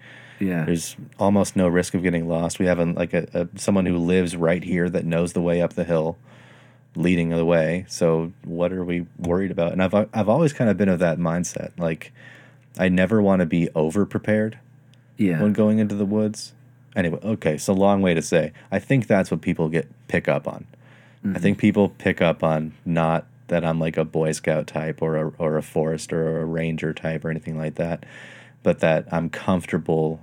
Yeah. 0.44 0.64
there's 0.64 0.96
almost 1.18 1.56
no 1.56 1.68
risk 1.68 1.94
of 1.94 2.02
getting 2.02 2.28
lost. 2.28 2.58
We 2.58 2.66
have 2.66 2.78
a, 2.78 2.84
like 2.84 3.12
a, 3.12 3.28
a 3.34 3.58
someone 3.58 3.86
who 3.86 3.98
lives 3.98 4.36
right 4.36 4.62
here 4.62 4.88
that 4.90 5.04
knows 5.04 5.32
the 5.32 5.40
way 5.40 5.62
up 5.62 5.74
the 5.74 5.84
hill, 5.84 6.16
leading 6.96 7.30
the 7.30 7.44
way. 7.44 7.86
So 7.88 8.32
what 8.44 8.72
are 8.72 8.84
we 8.84 9.06
worried 9.18 9.50
about? 9.50 9.72
And 9.72 9.82
I've 9.82 9.94
I've 9.94 10.28
always 10.28 10.52
kind 10.52 10.70
of 10.70 10.76
been 10.76 10.88
of 10.88 10.98
that 10.98 11.18
mindset. 11.18 11.78
Like 11.78 12.12
I 12.78 12.88
never 12.88 13.22
want 13.22 13.40
to 13.40 13.46
be 13.46 13.68
over 13.74 14.04
prepared 14.04 14.58
yeah. 15.16 15.40
when 15.40 15.52
going 15.52 15.78
into 15.78 15.94
the 15.94 16.04
woods. 16.04 16.52
Anyway, 16.96 17.18
okay, 17.24 17.58
so 17.58 17.72
long 17.72 18.02
way 18.02 18.14
to 18.14 18.22
say. 18.22 18.52
I 18.70 18.78
think 18.78 19.06
that's 19.06 19.30
what 19.30 19.40
people 19.40 19.68
get 19.68 19.88
pick 20.08 20.28
up 20.28 20.46
on. 20.46 20.66
I 21.22 21.26
mm-hmm. 21.26 21.38
think 21.38 21.58
people 21.58 21.88
pick 21.88 22.20
up 22.20 22.44
on 22.44 22.74
not 22.84 23.26
that 23.48 23.64
I'm 23.64 23.78
like 23.78 23.96
a 23.96 24.04
Boy 24.04 24.32
Scout 24.32 24.66
type 24.66 25.02
or 25.02 25.16
a 25.16 25.28
or 25.38 25.56
a 25.56 25.62
forester 25.62 26.28
or 26.28 26.42
a 26.42 26.44
ranger 26.44 26.92
type 26.92 27.24
or 27.24 27.30
anything 27.30 27.58
like 27.58 27.76
that, 27.76 28.04
but 28.62 28.80
that 28.80 29.06
I'm 29.12 29.28
comfortable 29.30 30.20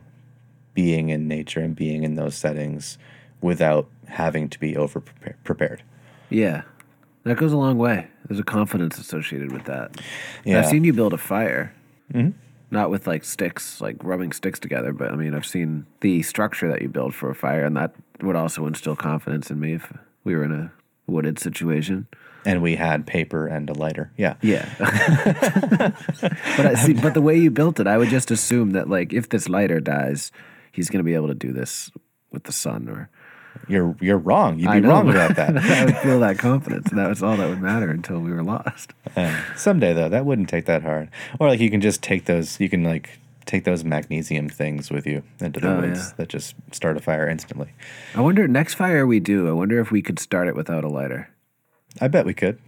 being 0.73 1.09
in 1.09 1.27
nature 1.27 1.59
and 1.59 1.75
being 1.75 2.03
in 2.03 2.15
those 2.15 2.35
settings 2.35 2.97
without 3.41 3.89
having 4.07 4.49
to 4.49 4.59
be 4.59 4.75
over 4.77 5.01
prepared. 5.43 5.83
yeah. 6.29 6.63
That 7.23 7.37
goes 7.37 7.53
a 7.53 7.57
long 7.57 7.77
way. 7.77 8.07
There's 8.27 8.39
a 8.39 8.43
confidence 8.43 8.97
associated 8.97 9.51
with 9.51 9.65
that. 9.65 10.01
Yeah. 10.43 10.57
I've 10.57 10.65
seen 10.65 10.83
you 10.83 10.91
build 10.91 11.13
a 11.13 11.19
fire. 11.19 11.71
Mm-hmm. 12.11 12.31
Not 12.71 12.89
with 12.89 13.05
like 13.05 13.23
sticks, 13.23 13.79
like 13.79 14.03
rubbing 14.03 14.31
sticks 14.31 14.59
together, 14.59 14.91
but 14.91 15.11
I 15.11 15.15
mean, 15.15 15.35
I've 15.35 15.45
seen 15.45 15.85
the 15.99 16.23
structure 16.23 16.67
that 16.71 16.81
you 16.81 16.89
build 16.89 17.13
for 17.13 17.29
a 17.29 17.35
fire, 17.35 17.63
and 17.63 17.77
that 17.77 17.93
would 18.21 18.35
also 18.35 18.65
instill 18.65 18.95
confidence 18.95 19.51
in 19.51 19.59
me 19.59 19.73
if 19.73 19.93
we 20.23 20.35
were 20.35 20.43
in 20.43 20.51
a 20.51 20.71
wooded 21.05 21.37
situation. 21.37 22.07
And 22.43 22.63
we 22.63 22.75
had 22.75 23.05
paper 23.05 23.45
and 23.45 23.69
a 23.69 23.73
lighter. 23.73 24.11
Yeah. 24.17 24.35
Yeah. 24.41 24.67
but 26.57 26.65
I 26.65 26.73
see, 26.73 26.93
but 26.93 27.13
the 27.13 27.21
way 27.21 27.37
you 27.37 27.51
built 27.51 27.79
it, 27.79 27.85
I 27.85 27.97
would 27.97 28.09
just 28.09 28.31
assume 28.31 28.71
that 28.71 28.89
like 28.89 29.13
if 29.13 29.29
this 29.29 29.47
lighter 29.47 29.79
dies, 29.79 30.31
he's 30.71 30.89
going 30.89 30.99
to 30.99 31.03
be 31.03 31.15
able 31.15 31.27
to 31.27 31.33
do 31.33 31.51
this 31.53 31.91
with 32.31 32.43
the 32.43 32.51
sun 32.51 32.87
or 32.89 33.09
You're 33.67 33.95
you're 33.99 34.17
wrong. 34.17 34.57
You'd 34.59 34.71
be 34.71 34.79
know, 34.81 34.89
wrong 34.89 35.09
about 35.09 35.35
that. 35.41 35.57
I 35.57 35.85
would 35.85 35.97
feel 35.97 36.19
that 36.21 36.37
confidence, 36.37 36.89
and 36.89 36.97
that 36.97 37.09
was 37.09 37.21
all 37.21 37.35
that 37.37 37.49
would 37.49 37.61
matter 37.61 37.89
until 37.89 38.19
we 38.19 38.31
were 38.31 38.43
lost. 38.43 38.93
Someday 39.55 39.93
though, 39.93 40.09
that 40.09 40.25
wouldn't 40.25 40.49
take 40.49 40.65
that 40.65 40.83
hard. 40.83 41.09
Or 41.39 41.47
like 41.49 41.59
you 41.59 41.69
can 41.69 41.81
just 41.81 42.01
take 42.01 42.25
those. 42.25 42.59
You 42.59 42.69
can 42.69 42.83
like 42.83 43.19
take 43.45 43.63
those 43.65 43.83
magnesium 43.83 44.47
things 44.47 44.89
with 44.91 45.05
you 45.07 45.23
into 45.39 45.59
the 45.59 45.67
Oh, 45.75 45.81
woods 45.81 45.99
yeah. 46.09 46.13
that 46.17 46.29
just 46.29 46.55
start 46.71 46.95
a 46.95 47.01
fire 47.01 47.27
instantly. 47.27 47.69
I 48.15 48.21
wonder 48.21 48.47
next 48.47 48.75
fire 48.75 49.05
we 49.05 49.19
do. 49.19 49.49
I 49.49 49.51
wonder 49.51 49.79
if 49.81 49.91
we 49.91 50.01
could 50.01 50.19
start 50.19 50.47
it 50.47 50.55
without 50.55 50.83
a 50.83 50.87
lighter. 50.89 51.27
I 51.99 52.07
bet 52.07 52.25
we 52.25 52.33
could. 52.35 52.59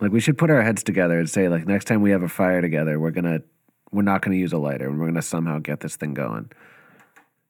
Like 0.00 0.10
we 0.10 0.18
should 0.20 0.38
put 0.38 0.50
our 0.50 0.62
heads 0.62 0.82
together 0.82 1.18
and 1.20 1.30
say 1.30 1.48
like 1.48 1.66
next 1.66 1.84
time 1.84 2.02
we 2.02 2.10
have 2.10 2.22
a 2.24 2.28
fire 2.28 2.60
together, 2.60 2.98
we're 2.98 3.10
gonna 3.12 3.42
we're 3.92 4.02
not 4.02 4.22
gonna 4.22 4.36
use 4.36 4.52
a 4.52 4.58
lighter 4.58 4.88
and 4.88 4.98
we're 4.98 5.06
gonna 5.06 5.22
somehow 5.22 5.58
get 5.58 5.80
this 5.80 5.94
thing 5.96 6.14
going. 6.14 6.50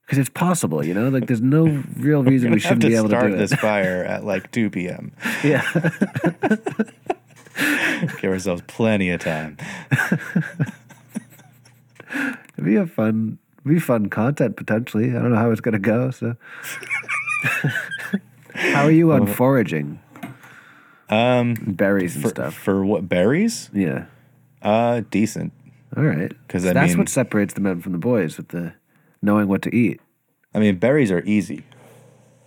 Because 0.05 0.19
it's 0.19 0.29
possible, 0.31 0.85
you 0.85 0.93
know. 0.95 1.09
Like 1.09 1.27
there's 1.27 1.41
no 1.41 1.83
real 1.97 2.23
reason 2.33 2.51
we 2.53 2.61
shouldn't 2.61 2.83
be 2.83 2.95
able 2.97 3.09
to 3.09 3.17
start 3.17 3.31
do 3.33 3.37
this 3.39 3.53
it. 3.53 3.59
fire 3.61 4.05
at 4.05 4.25
like 4.25 4.51
two 4.53 4.69
p.m. 4.71 5.13
Yeah. 5.45 5.63
Give 8.21 8.31
ourselves 8.33 8.63
plenty 8.67 9.11
of 9.11 9.21
time. 9.21 9.57
It'd 12.55 12.65
be 12.65 12.77
a 12.77 12.87
fun, 12.87 13.39
be 13.65 13.79
fun 13.79 14.09
content 14.11 14.57
potentially. 14.57 15.11
I 15.11 15.15
don't 15.15 15.31
know 15.31 15.37
how 15.39 15.51
it's 15.51 15.61
gonna 15.61 15.79
go. 15.79 16.11
So, 16.11 16.37
how 18.55 18.85
are 18.85 18.91
you 18.91 19.13
on 19.13 19.27
foraging? 19.27 20.01
Um, 21.09 21.55
berries 21.55 22.15
and 22.15 22.23
For, 22.25 22.29
stuff. 22.31 22.55
for 22.55 22.85
what 22.85 23.09
berries? 23.09 23.71
Yeah. 23.73 24.07
Uh, 24.63 25.03
decent. 25.11 25.53
All 25.97 26.03
right. 26.05 26.33
'Cause, 26.49 26.63
So 26.63 26.73
that's 26.73 26.91
mean- 26.93 26.99
what 26.99 27.09
separates 27.09 27.55
the 27.55 27.61
men 27.61 27.81
from 27.81 27.93
the 27.93 27.99
boys 27.99 28.37
with 28.39 28.49
the 28.49 28.73
knowing 29.23 29.49
what 29.49 29.63
to 29.63 29.75
eat. 29.75 30.01
I 30.55 30.59
mean, 30.59 30.77
berries 30.77 31.11
are 31.11 31.23
easy. 31.25 31.65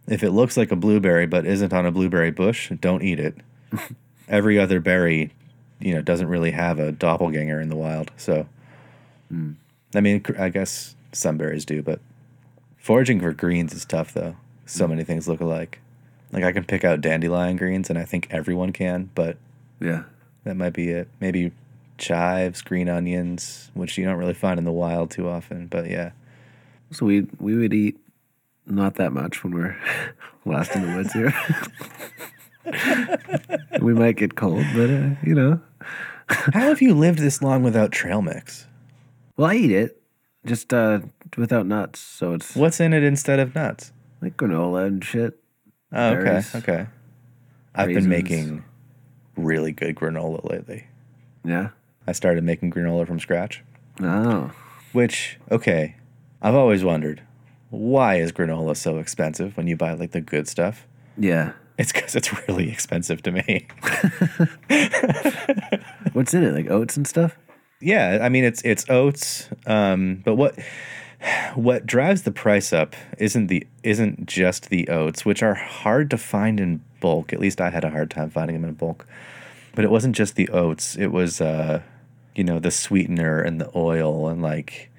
If 0.07 0.23
it 0.23 0.31
looks 0.31 0.57
like 0.57 0.71
a 0.71 0.75
blueberry 0.75 1.25
but 1.25 1.45
isn't 1.45 1.73
on 1.73 1.85
a 1.85 1.91
blueberry 1.91 2.31
bush, 2.31 2.71
don't 2.79 3.01
eat 3.01 3.19
it. 3.19 3.35
Every 4.27 4.59
other 4.59 4.79
berry, 4.79 5.31
you 5.79 5.93
know, 5.93 6.01
doesn't 6.01 6.27
really 6.27 6.51
have 6.51 6.77
a 6.77 6.91
doppelganger 6.91 7.59
in 7.59 7.69
the 7.69 7.75
wild. 7.75 8.11
So, 8.17 8.47
hmm. 9.29 9.53
I 9.95 10.01
mean, 10.01 10.23
I 10.37 10.49
guess 10.49 10.95
some 11.11 11.37
berries 11.37 11.65
do, 11.65 11.81
but 11.81 11.99
foraging 12.77 13.19
for 13.19 13.31
greens 13.31 13.73
is 13.73 13.85
tough 13.85 14.13
though. 14.13 14.35
So 14.65 14.85
hmm. 14.85 14.91
many 14.91 15.03
things 15.03 15.27
look 15.27 15.41
alike. 15.41 15.79
Like 16.31 16.43
I 16.43 16.51
can 16.51 16.65
pick 16.65 16.83
out 16.83 17.01
dandelion 17.01 17.55
greens, 17.55 17.89
and 17.89 17.97
I 17.97 18.03
think 18.03 18.27
everyone 18.29 18.73
can, 18.73 19.09
but 19.15 19.37
Yeah. 19.79 20.03
that 20.43 20.55
might 20.55 20.73
be 20.73 20.89
it. 20.89 21.07
Maybe 21.19 21.51
chives, 21.97 22.61
green 22.61 22.89
onions, 22.89 23.71
which 23.73 23.97
you 23.97 24.05
don't 24.05 24.17
really 24.17 24.33
find 24.33 24.57
in 24.59 24.65
the 24.65 24.71
wild 24.71 25.11
too 25.11 25.29
often. 25.29 25.67
But 25.67 25.89
yeah, 25.89 26.11
So 26.91 27.05
we 27.05 27.27
we 27.39 27.55
would 27.55 27.73
eat 27.73 27.97
not 28.65 28.95
that 28.95 29.11
much 29.13 29.43
when 29.43 29.53
we're 29.53 29.77
last 30.45 30.75
in 30.75 30.81
the 30.81 30.95
woods 30.95 31.13
here. 31.13 31.33
we 33.81 33.93
might 33.93 34.15
get 34.17 34.35
cold, 34.35 34.65
but 34.73 34.89
uh, 34.89 35.09
you 35.23 35.35
know. 35.35 35.59
how 36.27 36.61
have 36.61 36.81
you 36.81 36.93
lived 36.93 37.19
this 37.19 37.41
long 37.41 37.63
without 37.63 37.91
trail 37.91 38.21
mix? 38.21 38.65
Well, 39.37 39.49
I 39.51 39.55
eat 39.55 39.71
it 39.71 40.01
just 40.45 40.73
uh, 40.73 40.99
without 41.37 41.65
nuts, 41.65 41.99
so 41.99 42.33
it's 42.33 42.55
What's 42.55 42.79
in 42.79 42.93
it 42.93 43.03
instead 43.03 43.39
of 43.39 43.53
nuts? 43.55 43.91
like 44.21 44.37
granola 44.37 44.87
and 44.87 45.03
shit. 45.03 45.39
Oh, 45.91 46.11
okay, 46.13 46.23
Berries. 46.23 46.55
okay. 46.55 46.87
I've 47.75 47.87
Raisins. 47.89 48.05
been 48.05 48.09
making 48.09 48.63
really 49.35 49.71
good 49.71 49.95
granola 49.95 50.49
lately. 50.49 50.87
Yeah. 51.43 51.69
I 52.07 52.13
started 52.13 52.43
making 52.43 52.71
granola 52.71 53.05
from 53.05 53.19
scratch, 53.19 53.63
Oh. 54.01 54.51
which 54.93 55.37
okay, 55.51 55.95
I've 56.41 56.55
always 56.55 56.83
wondered 56.83 57.21
why 57.69 58.15
is 58.15 58.31
granola 58.31 58.77
so 58.77 58.99
expensive 58.99 59.57
when 59.57 59.67
you 59.67 59.75
buy 59.75 59.93
like 59.93 60.11
the 60.11 60.21
good 60.21 60.47
stuff? 60.47 60.87
Yeah. 61.17 61.53
It's 61.77 61.91
because 61.91 62.15
it's 62.15 62.47
really 62.47 62.71
expensive 62.71 63.21
to 63.23 63.31
me. 63.31 63.67
What's 66.13 66.33
in 66.33 66.43
it? 66.43 66.53
Like 66.53 66.69
oats 66.69 66.95
and 66.95 67.05
stuff? 67.07 67.37
Yeah, 67.81 68.19
I 68.21 68.29
mean 68.29 68.45
it's 68.45 68.61
it's 68.63 68.89
oats, 68.89 69.49
um, 69.65 70.21
but 70.23 70.35
what 70.35 70.57
what 71.55 71.85
drives 71.85 72.23
the 72.23 72.31
price 72.31 72.71
up 72.71 72.95
isn't 73.17 73.47
the 73.47 73.67
isn't 73.83 74.25
just 74.25 74.69
the 74.69 74.87
oats, 74.87 75.25
which 75.25 75.43
are 75.43 75.55
hard 75.55 76.09
to 76.11 76.17
find 76.17 76.59
in 76.59 76.81
bulk. 77.01 77.33
At 77.33 77.39
least 77.39 77.59
I 77.59 77.69
had 77.69 77.83
a 77.83 77.89
hard 77.89 78.09
time 78.09 78.29
finding 78.29 78.61
them 78.61 78.69
in 78.69 78.75
bulk. 78.75 79.05
But 79.73 79.83
it 79.83 79.91
wasn't 79.91 80.15
just 80.15 80.35
the 80.35 80.47
oats; 80.49 80.95
it 80.95 81.07
was 81.07 81.41
uh, 81.41 81.81
you 82.33 82.45
know 82.45 82.59
the 82.59 82.71
sweetener 82.71 83.41
and 83.41 83.59
the 83.59 83.69
oil 83.75 84.29
and 84.29 84.41
like 84.41 84.89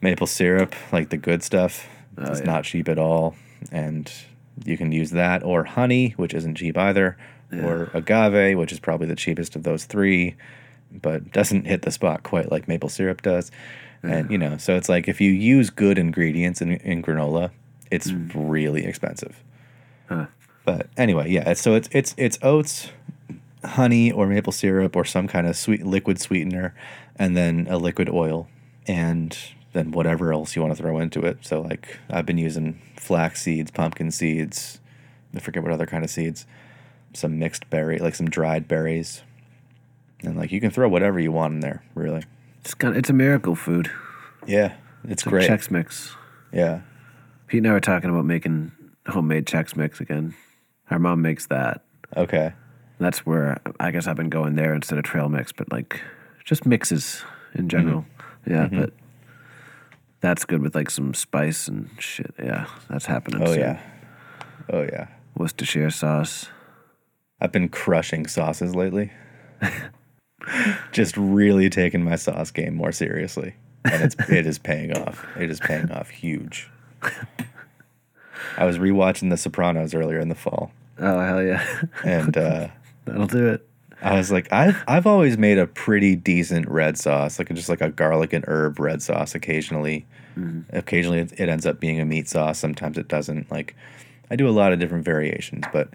maple 0.00 0.26
syrup, 0.26 0.74
like 0.92 1.10
the 1.10 1.16
good 1.16 1.42
stuff. 1.42 1.88
Oh, 2.18 2.30
it's 2.30 2.40
yeah. 2.40 2.46
not 2.46 2.64
cheap 2.64 2.88
at 2.88 2.98
all, 2.98 3.36
and 3.70 4.10
you 4.64 4.76
can 4.76 4.92
use 4.92 5.10
that 5.10 5.42
or 5.42 5.64
honey, 5.64 6.10
which 6.16 6.32
isn't 6.34 6.56
cheap 6.56 6.78
either, 6.78 7.18
or 7.52 7.90
agave, 7.92 8.58
which 8.58 8.72
is 8.72 8.80
probably 8.80 9.06
the 9.06 9.16
cheapest 9.16 9.54
of 9.54 9.62
those 9.62 9.84
three 9.84 10.34
but 10.92 11.32
doesn't 11.32 11.66
hit 11.66 11.82
the 11.82 11.90
spot 11.90 12.22
quite 12.22 12.50
like 12.50 12.68
maple 12.68 12.88
syrup 12.88 13.22
does. 13.22 13.50
And 14.02 14.30
you 14.30 14.38
know, 14.38 14.56
so 14.56 14.76
it's 14.76 14.88
like 14.88 15.08
if 15.08 15.20
you 15.20 15.32
use 15.32 15.70
good 15.70 15.98
ingredients 15.98 16.60
in, 16.60 16.72
in 16.72 17.02
granola, 17.02 17.50
it's 17.90 18.10
mm. 18.10 18.30
really 18.34 18.84
expensive. 18.84 19.42
Huh. 20.08 20.26
But 20.64 20.88
anyway, 20.96 21.30
yeah. 21.30 21.54
So 21.54 21.74
it's 21.74 21.88
it's 21.90 22.14
it's 22.16 22.38
oats, 22.40 22.90
honey 23.64 24.12
or 24.12 24.26
maple 24.28 24.52
syrup 24.52 24.94
or 24.94 25.04
some 25.04 25.26
kind 25.26 25.48
of 25.48 25.56
sweet 25.56 25.84
liquid 25.84 26.20
sweetener, 26.20 26.72
and 27.16 27.36
then 27.36 27.66
a 27.68 27.78
liquid 27.78 28.08
oil, 28.08 28.48
and 28.86 29.36
then 29.76 29.90
whatever 29.90 30.32
else 30.32 30.56
you 30.56 30.62
want 30.62 30.74
to 30.74 30.82
throw 30.82 30.98
into 30.98 31.20
it. 31.20 31.38
So 31.42 31.60
like 31.60 31.98
I've 32.08 32.26
been 32.26 32.38
using 32.38 32.80
flax 32.96 33.42
seeds, 33.42 33.70
pumpkin 33.70 34.10
seeds, 34.10 34.80
I 35.34 35.40
forget 35.40 35.62
what 35.62 35.72
other 35.72 35.86
kind 35.86 36.02
of 36.02 36.10
seeds, 36.10 36.46
some 37.12 37.38
mixed 37.38 37.68
berry, 37.68 37.98
like 37.98 38.14
some 38.14 38.30
dried 38.30 38.66
berries, 38.66 39.22
and 40.22 40.36
like 40.36 40.50
you 40.50 40.60
can 40.60 40.70
throw 40.70 40.88
whatever 40.88 41.20
you 41.20 41.30
want 41.30 41.54
in 41.54 41.60
there, 41.60 41.82
really. 41.94 42.22
It's 42.60 42.74
kind 42.74 42.94
of, 42.94 42.98
it's 42.98 43.10
a 43.10 43.12
miracle 43.12 43.54
food. 43.54 43.90
Yeah, 44.46 44.74
it's 45.04 45.12
It's 45.12 45.24
great. 45.24 45.48
Chex 45.48 45.70
Mix. 45.70 46.16
Yeah. 46.52 46.80
Pete 47.46 47.58
and 47.58 47.68
I 47.68 47.72
were 47.72 47.80
talking 47.80 48.10
about 48.10 48.24
making 48.24 48.72
homemade 49.06 49.46
Chex 49.46 49.76
Mix 49.76 50.00
again. 50.00 50.34
Our 50.90 50.98
mom 50.98 51.22
makes 51.22 51.46
that. 51.46 51.82
Okay. 52.16 52.52
That's 52.98 53.26
where 53.26 53.60
I 53.78 53.90
guess 53.90 54.06
I've 54.06 54.16
been 54.16 54.30
going 54.30 54.54
there 54.54 54.74
instead 54.74 54.98
of 54.98 55.04
trail 55.04 55.28
mix, 55.28 55.52
but 55.52 55.70
like 55.70 56.00
just 56.44 56.64
mixes 56.64 57.22
in 57.54 57.62
mm-hmm. 57.62 57.68
general. 57.68 58.06
Yeah, 58.46 58.66
mm-hmm. 58.66 58.80
but 58.80 58.92
that's 60.26 60.44
good 60.44 60.62
with 60.62 60.74
like 60.74 60.90
some 60.90 61.14
spice 61.14 61.68
and 61.68 61.88
shit. 61.98 62.34
Yeah, 62.38 62.66
that's 62.88 63.06
happening. 63.06 63.42
Oh 63.42 63.52
soon. 63.52 63.60
yeah. 63.60 63.80
Oh 64.72 64.82
yeah. 64.82 65.08
Worcestershire 65.36 65.90
sauce. 65.90 66.48
I've 67.40 67.52
been 67.52 67.68
crushing 67.68 68.26
sauces 68.26 68.74
lately. 68.74 69.12
Just 70.92 71.16
really 71.16 71.68
taking 71.70 72.02
my 72.02 72.16
sauce 72.16 72.50
game 72.50 72.74
more 72.74 72.92
seriously. 72.92 73.54
And 73.84 74.02
it's 74.02 74.16
it 74.28 74.46
is 74.46 74.58
paying 74.58 74.96
off. 74.96 75.24
It 75.38 75.50
is 75.50 75.60
paying 75.60 75.90
off 75.92 76.10
huge. 76.10 76.70
I 78.56 78.64
was 78.64 78.78
rewatching 78.78 79.30
The 79.30 79.36
Sopranos 79.36 79.94
earlier 79.94 80.18
in 80.18 80.28
the 80.28 80.34
fall, 80.34 80.72
Oh 80.98 81.20
hell 81.20 81.42
yeah, 81.42 81.64
and 82.04 82.36
uh, 82.36 82.68
that'll 83.04 83.26
do 83.26 83.48
it. 83.48 83.68
I 84.02 84.16
was 84.16 84.30
like, 84.30 84.52
I've 84.52 84.82
I've 84.86 85.06
always 85.06 85.38
made 85.38 85.58
a 85.58 85.66
pretty 85.66 86.16
decent 86.16 86.68
red 86.68 86.98
sauce, 86.98 87.38
like 87.38 87.48
just 87.54 87.68
like 87.68 87.80
a 87.80 87.90
garlic 87.90 88.32
and 88.32 88.44
herb 88.46 88.78
red 88.78 89.02
sauce. 89.02 89.34
Occasionally, 89.34 90.06
mm-hmm. 90.36 90.76
occasionally 90.76 91.20
it, 91.20 91.32
it 91.38 91.48
ends 91.48 91.66
up 91.66 91.80
being 91.80 92.00
a 92.00 92.04
meat 92.04 92.28
sauce. 92.28 92.58
Sometimes 92.58 92.98
it 92.98 93.08
doesn't. 93.08 93.50
Like, 93.50 93.74
I 94.30 94.36
do 94.36 94.48
a 94.48 94.50
lot 94.50 94.72
of 94.72 94.78
different 94.78 95.04
variations, 95.04 95.64
but 95.72 95.88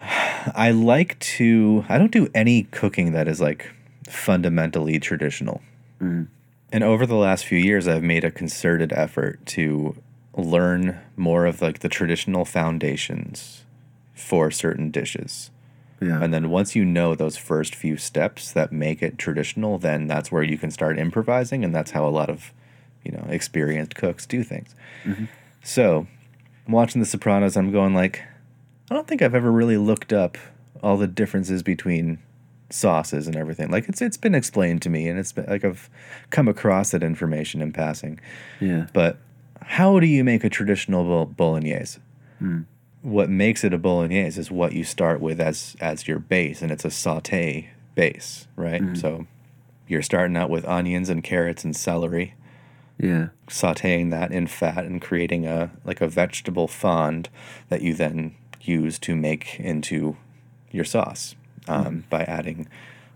I 0.00 0.70
like 0.70 1.18
to. 1.18 1.84
I 1.88 1.98
don't 1.98 2.12
do 2.12 2.28
any 2.34 2.64
cooking 2.64 3.12
that 3.12 3.26
is 3.26 3.40
like 3.40 3.72
fundamentally 4.08 5.00
traditional. 5.00 5.62
Mm-hmm. 6.00 6.24
And 6.72 6.84
over 6.84 7.04
the 7.04 7.16
last 7.16 7.46
few 7.46 7.58
years, 7.58 7.88
I've 7.88 8.04
made 8.04 8.22
a 8.22 8.30
concerted 8.30 8.92
effort 8.92 9.44
to 9.46 9.96
learn 10.36 11.00
more 11.16 11.46
of 11.46 11.60
like 11.60 11.80
the 11.80 11.88
traditional 11.88 12.44
foundations 12.44 13.64
for 14.14 14.52
certain 14.52 14.92
dishes. 14.92 15.50
Yeah, 16.00 16.22
And 16.22 16.32
then 16.32 16.48
once 16.50 16.74
you 16.74 16.84
know 16.84 17.14
those 17.14 17.36
first 17.36 17.74
few 17.74 17.96
steps 17.96 18.52
that 18.52 18.72
make 18.72 19.02
it 19.02 19.18
traditional, 19.18 19.76
then 19.78 20.06
that's 20.06 20.32
where 20.32 20.42
you 20.42 20.56
can 20.56 20.70
start 20.70 20.98
improvising, 20.98 21.64
and 21.64 21.74
that's 21.74 21.90
how 21.90 22.06
a 22.06 22.10
lot 22.10 22.30
of, 22.30 22.52
you 23.04 23.12
know, 23.12 23.26
experienced 23.28 23.94
cooks 23.94 24.24
do 24.26 24.42
things. 24.42 24.74
Mm-hmm. 25.04 25.26
So, 25.62 26.06
I'm 26.66 26.72
watching 26.72 27.00
The 27.00 27.06
Sopranos, 27.06 27.56
I'm 27.56 27.70
going 27.70 27.94
like, 27.94 28.22
I 28.90 28.94
don't 28.94 29.06
think 29.06 29.20
I've 29.22 29.34
ever 29.34 29.52
really 29.52 29.76
looked 29.76 30.12
up 30.12 30.38
all 30.82 30.96
the 30.96 31.06
differences 31.06 31.62
between 31.62 32.18
sauces 32.70 33.26
and 33.26 33.36
everything. 33.36 33.70
Like 33.70 33.88
it's 33.88 34.00
it's 34.00 34.16
been 34.16 34.34
explained 34.34 34.80
to 34.82 34.88
me, 34.90 35.06
and 35.08 35.18
it's 35.18 35.32
been 35.32 35.46
like 35.46 35.64
I've 35.64 35.90
come 36.30 36.48
across 36.48 36.92
that 36.92 37.02
information 37.02 37.60
in 37.60 37.72
passing. 37.72 38.18
yeah, 38.60 38.86
But 38.92 39.18
how 39.62 40.00
do 40.00 40.06
you 40.06 40.24
make 40.24 40.44
a 40.44 40.48
traditional 40.48 41.04
bol- 41.04 41.26
bolognese? 41.26 41.98
Hmm. 42.38 42.60
What 43.02 43.30
makes 43.30 43.64
it 43.64 43.72
a 43.72 43.78
bolognese 43.78 44.38
is 44.38 44.50
what 44.50 44.72
you 44.72 44.84
start 44.84 45.20
with 45.20 45.40
as 45.40 45.76
as 45.80 46.06
your 46.06 46.18
base, 46.18 46.60
and 46.62 46.70
it's 46.70 46.84
a 46.84 46.90
saute 46.90 47.70
base, 47.94 48.46
right? 48.56 48.82
So 48.96 49.26
you're 49.88 50.02
starting 50.02 50.36
out 50.36 50.50
with 50.50 50.64
onions 50.66 51.08
and 51.08 51.24
carrots 51.24 51.64
and 51.64 51.74
celery, 51.74 52.34
yeah, 52.98 53.28
sautéing 53.48 54.10
that 54.10 54.32
in 54.32 54.46
fat 54.46 54.84
and 54.84 55.00
creating 55.00 55.46
a 55.46 55.70
like 55.84 56.00
a 56.00 56.08
vegetable 56.08 56.68
fond 56.68 57.28
that 57.70 57.80
you 57.82 57.94
then 57.94 58.34
use 58.60 58.98
to 59.00 59.16
make 59.16 59.58
into 59.58 60.16
your 60.70 60.84
sauce 60.84 61.34
um, 61.68 62.04
by 62.10 62.22
adding 62.24 62.68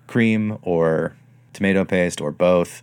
cream 0.07 0.59
or 0.63 1.15
tomato 1.53 1.85
paste 1.85 2.21
or 2.21 2.31
both, 2.33 2.83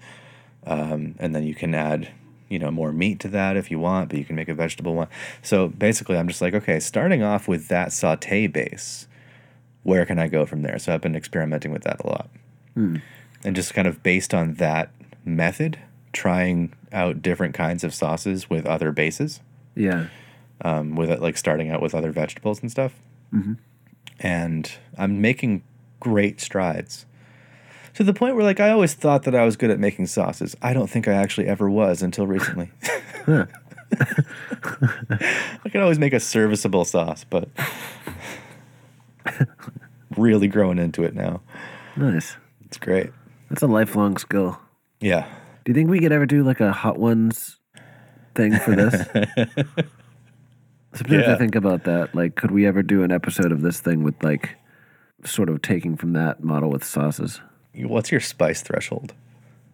um, 0.67 1.15
and 1.17 1.34
then 1.36 1.43
you 1.43 1.55
can 1.55 1.74
add 1.74 2.10
you 2.51 2.60
know 2.60 2.72
more 2.72 2.91
meat 2.91 3.20
to 3.22 3.27
that 3.29 3.58
if 3.58 3.72
you 3.72 3.79
want, 3.79 4.10
but 4.10 4.20
you 4.20 4.25
can 4.25 4.36
make 4.36 4.50
a 4.50 4.53
vegetable 4.53 4.96
one. 4.96 5.08
So 5.41 5.70
basically, 5.70 6.17
I'm 6.17 6.27
just 6.27 6.41
like 6.41 6.53
okay, 6.53 6.79
starting 6.79 7.24
off 7.24 7.48
with 7.48 7.67
that 7.70 7.89
sauté 7.89 8.51
base, 8.51 9.08
where 9.84 10.05
can 10.05 10.20
I 10.20 10.27
go 10.27 10.46
from 10.46 10.62
there? 10.62 10.77
So 10.79 10.93
I've 10.93 11.01
been 11.01 11.15
experimenting 11.15 11.72
with 11.72 11.84
that 11.84 12.03
a 12.03 12.08
lot 12.08 12.29
and 13.43 13.55
just 13.55 13.74
kind 13.74 13.88
of 13.88 14.03
based 14.03 14.34
on 14.34 14.55
that 14.55 14.91
method, 15.25 15.79
trying 16.13 16.74
out 16.91 17.22
different 17.22 17.53
kinds 17.53 17.84
of 17.84 17.93
sauces 17.93 18.50
with 18.50 18.65
other 18.65 18.91
bases, 18.91 19.39
yeah. 19.75 20.08
um, 20.62 20.96
with 20.96 21.10
it 21.10 21.22
like 21.22 21.38
starting 21.38 21.70
out 21.70 21.81
with 21.81 21.96
other 21.96 22.12
vegetables 22.12 22.62
and 22.62 22.72
stuff. 22.72 22.93
And 24.20 24.72
I'm 24.98 25.22
making 25.22 25.63
great 26.00 26.41
strides 26.41 27.05
to 27.95 28.03
the 28.03 28.13
point 28.13 28.36
where 28.36 28.43
like 28.43 28.60
I 28.60 28.69
always 28.71 28.93
thought 28.93 29.24
that 29.24 29.36
I 29.36 29.43
was 29.45 29.55
good 29.57 29.69
at 29.69 29.79
making 29.79 30.07
sauces. 30.07 30.55
I 30.62 30.74
don't 30.74 30.89
think 30.89 31.07
I 31.07 31.13
actually 31.13 31.48
ever 31.48 31.69
was 31.69 32.01
until 32.01 32.27
recently. 32.27 32.71
I 33.27 33.48
can 35.69 35.81
always 35.81 36.00
make 36.00 36.13
a 36.13 36.19
serviceable 36.19 36.86
sauce, 36.86 37.25
but 37.29 37.50
really 40.17 40.48
growing 40.48 40.79
into 40.79 41.03
it 41.03 41.13
now. 41.15 41.41
Nice. 41.95 42.38
It's 42.65 42.77
great. 42.77 43.12
That's 43.50 43.62
a 43.62 43.67
lifelong 43.67 44.17
skill. 44.17 44.60
Yeah. 45.00 45.27
Do 45.65 45.71
you 45.71 45.74
think 45.74 45.89
we 45.89 46.00
could 46.00 46.12
ever 46.12 46.25
do 46.25 46.43
like 46.43 46.60
a 46.62 46.71
hot 46.71 46.98
ones 46.98 47.60
thing 48.36 48.57
for 48.60 48.75
this? 48.75 48.93
Sometimes 50.93 51.25
Yeah. 51.25 51.33
I 51.33 51.38
think 51.38 51.55
about 51.55 51.83
that. 51.83 52.15
Like, 52.15 52.36
could 52.36 52.51
we 52.51 52.65
ever 52.65 52.81
do 52.83 53.03
an 53.03 53.12
episode 53.12 53.51
of 53.51 53.62
this 53.62 53.79
thing 53.79 54.03
with 54.03 54.21
like 54.24 54.55
sort 55.25 55.50
of 55.50 55.62
taking 55.62 55.98
from 55.98 56.13
that 56.13 56.43
model 56.43 56.69
with 56.69 56.83
sauces? 56.83 57.41
What's 57.75 58.11
your 58.11 58.21
spice 58.21 58.61
threshold? 58.61 59.13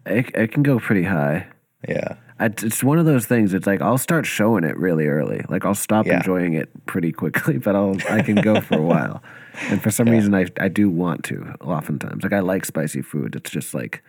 It, 0.06 0.30
it 0.34 0.52
can 0.52 0.62
go 0.62 0.78
pretty 0.78 1.04
high. 1.04 1.46
Yeah. 1.88 2.16
I, 2.40 2.46
it's 2.46 2.82
one 2.84 2.98
of 2.98 3.04
those 3.06 3.26
things. 3.26 3.52
It's 3.52 3.66
like 3.66 3.82
I'll 3.82 3.98
start 3.98 4.24
showing 4.24 4.62
it 4.64 4.76
really 4.76 5.06
early. 5.06 5.44
Like 5.48 5.64
I'll 5.64 5.74
stop 5.74 6.06
Yeah. 6.06 6.18
enjoying 6.18 6.54
it 6.54 6.68
pretty 6.86 7.10
quickly, 7.12 7.58
but 7.64 7.74
I'll 7.74 7.96
I 8.08 8.22
can 8.22 8.36
go 8.36 8.60
for 8.60 8.76
a 8.78 8.82
while. 8.82 9.22
And 9.70 9.82
for 9.82 9.90
some 9.90 10.08
reason, 10.08 10.34
I 10.34 10.46
I 10.60 10.68
do 10.68 10.88
want 10.88 11.24
to. 11.24 11.54
Oftentimes, 11.60 12.22
like 12.22 12.32
I 12.32 12.40
like 12.40 12.64
spicy 12.64 13.02
food. 13.02 13.34
It's 13.34 13.50
just 13.50 13.74
like 13.74 14.02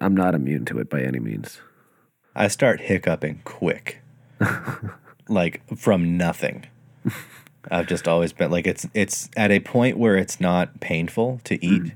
I'm 0.00 0.14
not 0.16 0.34
immune 0.34 0.64
to 0.66 0.78
it 0.80 0.90
by 0.90 1.02
any 1.02 1.20
means. 1.20 1.60
I 2.34 2.48
start 2.48 2.80
hiccuping 2.80 3.40
quick. 3.44 4.00
like 5.28 5.62
from 5.76 6.16
nothing. 6.16 6.66
I've 7.70 7.86
just 7.86 8.06
always 8.08 8.32
been 8.32 8.50
like 8.50 8.66
it's 8.66 8.86
it's 8.94 9.28
at 9.36 9.50
a 9.50 9.60
point 9.60 9.98
where 9.98 10.16
it's 10.16 10.40
not 10.40 10.80
painful 10.80 11.40
to 11.44 11.64
eat. 11.64 11.82
Mm. 11.82 11.92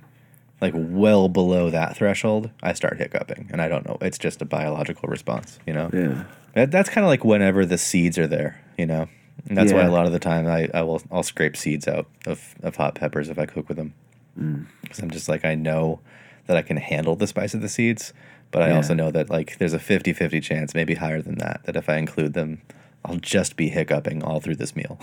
Like 0.61 0.75
well 0.76 1.29
below 1.29 1.71
that 1.71 1.97
threshold, 1.97 2.50
I 2.62 2.75
start 2.75 2.99
hiccuping, 2.99 3.49
and 3.52 3.62
I 3.62 3.69
don't 3.69 3.87
know. 3.87 3.97
It's 4.00 4.19
just 4.19 4.43
a 4.43 4.45
biological 4.45 5.09
response, 5.09 5.59
you 5.67 5.73
know. 5.73 5.90
Yeah. 5.93 6.25
That, 6.55 6.71
that's 6.71 6.90
kind 6.90 7.05
of 7.05 7.09
like 7.09 7.25
whenever 7.25 7.64
the 7.64 7.79
seeds 7.79 8.19
are 8.19 8.26
there, 8.26 8.61
you 8.76 8.85
know. 8.87 9.09
And 9.49 9.57
that's 9.57 9.73
why 9.73 9.83
a 9.85 9.90
lot 9.90 10.05
of 10.05 10.12
the 10.12 10.19
time 10.19 10.47
I, 10.47 10.69
I 10.75 10.83
will 10.83 11.00
I'll 11.11 11.23
scrape 11.23 11.57
seeds 11.57 11.88
out 11.88 12.07
of, 12.26 12.55
of 12.62 12.76
hot 12.76 12.95
peppers 12.95 13.31
if 13.31 13.38
I 13.38 13.47
cook 13.47 13.69
with 13.69 13.79
them, 13.79 13.95
mm. 14.38 14.67
because 14.83 14.99
I'm 14.99 15.11
just 15.11 15.29
like 15.31 15.45
I 15.47 15.55
know 15.55 16.00
that 16.47 16.57
I 16.59 16.62
can 16.62 16.76
handle 16.76 17.17
the 17.17 17.26
spice 17.26 17.55
of 17.55 17.62
the 17.62 17.69
seeds, 17.69 18.12
but 18.50 18.61
I 18.61 18.69
Yeah. 18.69 18.76
also 18.76 18.93
know 18.93 19.11
that 19.12 19.31
like 19.31 19.57
there's 19.59 19.73
a 19.73 19.79
50-50 19.79 20.43
chance, 20.43 20.75
maybe 20.75 20.95
higher 20.97 21.23
than 21.23 21.37
that, 21.38 21.62
that 21.64 21.76
if 21.76 21.88
I 21.88 21.97
include 21.97 22.35
them, 22.35 22.61
I'll 23.05 23.17
just 23.17 23.57
be 23.57 23.69
hiccuping 23.71 24.23
all 24.23 24.40
through 24.40 24.57
this 24.57 24.76
meal, 24.76 24.99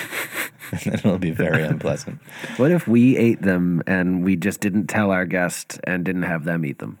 then 0.84 0.94
it'll 0.94 1.18
be 1.18 1.30
very 1.30 1.62
unpleasant. 1.72 2.20
What 2.56 2.70
if 2.70 2.88
we 2.88 3.16
ate 3.16 3.42
them 3.42 3.82
and 3.86 4.24
we 4.24 4.36
just 4.36 4.60
didn't 4.60 4.86
tell 4.86 5.10
our 5.10 5.24
guests 5.26 5.78
and 5.84 6.04
didn't 6.04 6.22
have 6.22 6.44
them 6.44 6.64
eat 6.64 6.78
them? 6.78 6.98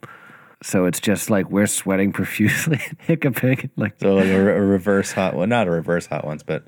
So 0.62 0.84
it's 0.84 1.00
just 1.00 1.30
like 1.30 1.50
we're 1.50 1.66
sweating 1.66 2.12
profusely, 2.20 2.80
hiccuping, 2.98 3.70
like, 3.76 3.94
So 4.00 4.14
like 4.14 4.26
a, 4.26 4.42
re- 4.44 4.56
a 4.56 4.60
reverse 4.60 5.12
hot 5.12 5.34
one, 5.34 5.48
not 5.48 5.66
a 5.66 5.70
reverse 5.70 6.06
hot 6.06 6.24
ones, 6.24 6.42
but 6.42 6.64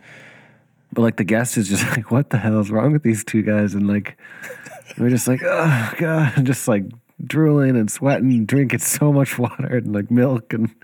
but 0.93 1.03
like 1.03 1.17
the 1.17 1.25
guest 1.25 1.57
is 1.57 1.69
just 1.69 1.85
like, 1.91 2.11
what 2.11 2.31
the 2.31 2.39
hell 2.39 2.61
is 2.61 2.71
wrong 2.71 2.93
with 2.93 3.03
these 3.03 3.25
two 3.25 3.43
guys? 3.43 3.75
And 3.75 3.89
like, 3.89 4.17
we're 4.97 5.11
just 5.11 5.27
like, 5.27 5.41
oh 5.45 5.93
god, 5.99 6.33
and 6.37 6.47
just 6.47 6.69
like 6.69 6.85
drooling 7.25 7.77
and 7.77 7.91
sweating, 7.91 8.47
drinking 8.47 8.79
so 8.81 9.13
much 9.13 9.39
water 9.39 9.77
and 9.77 9.93
like 9.93 10.11
milk, 10.11 10.53
and 10.53 10.75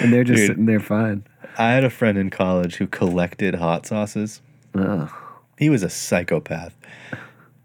and 0.00 0.12
they're 0.12 0.24
just 0.24 0.38
Dude. 0.38 0.46
sitting 0.48 0.66
there 0.66 0.80
fine. 0.80 1.24
I 1.58 1.72
had 1.72 1.84
a 1.84 1.90
friend 1.90 2.16
in 2.16 2.30
college 2.30 2.76
who 2.76 2.86
collected 2.86 3.56
hot 3.56 3.84
sauces. 3.86 4.40
Ugh. 4.74 5.10
He 5.58 5.68
was 5.70 5.82
a 5.82 5.90
psychopath. 5.90 6.74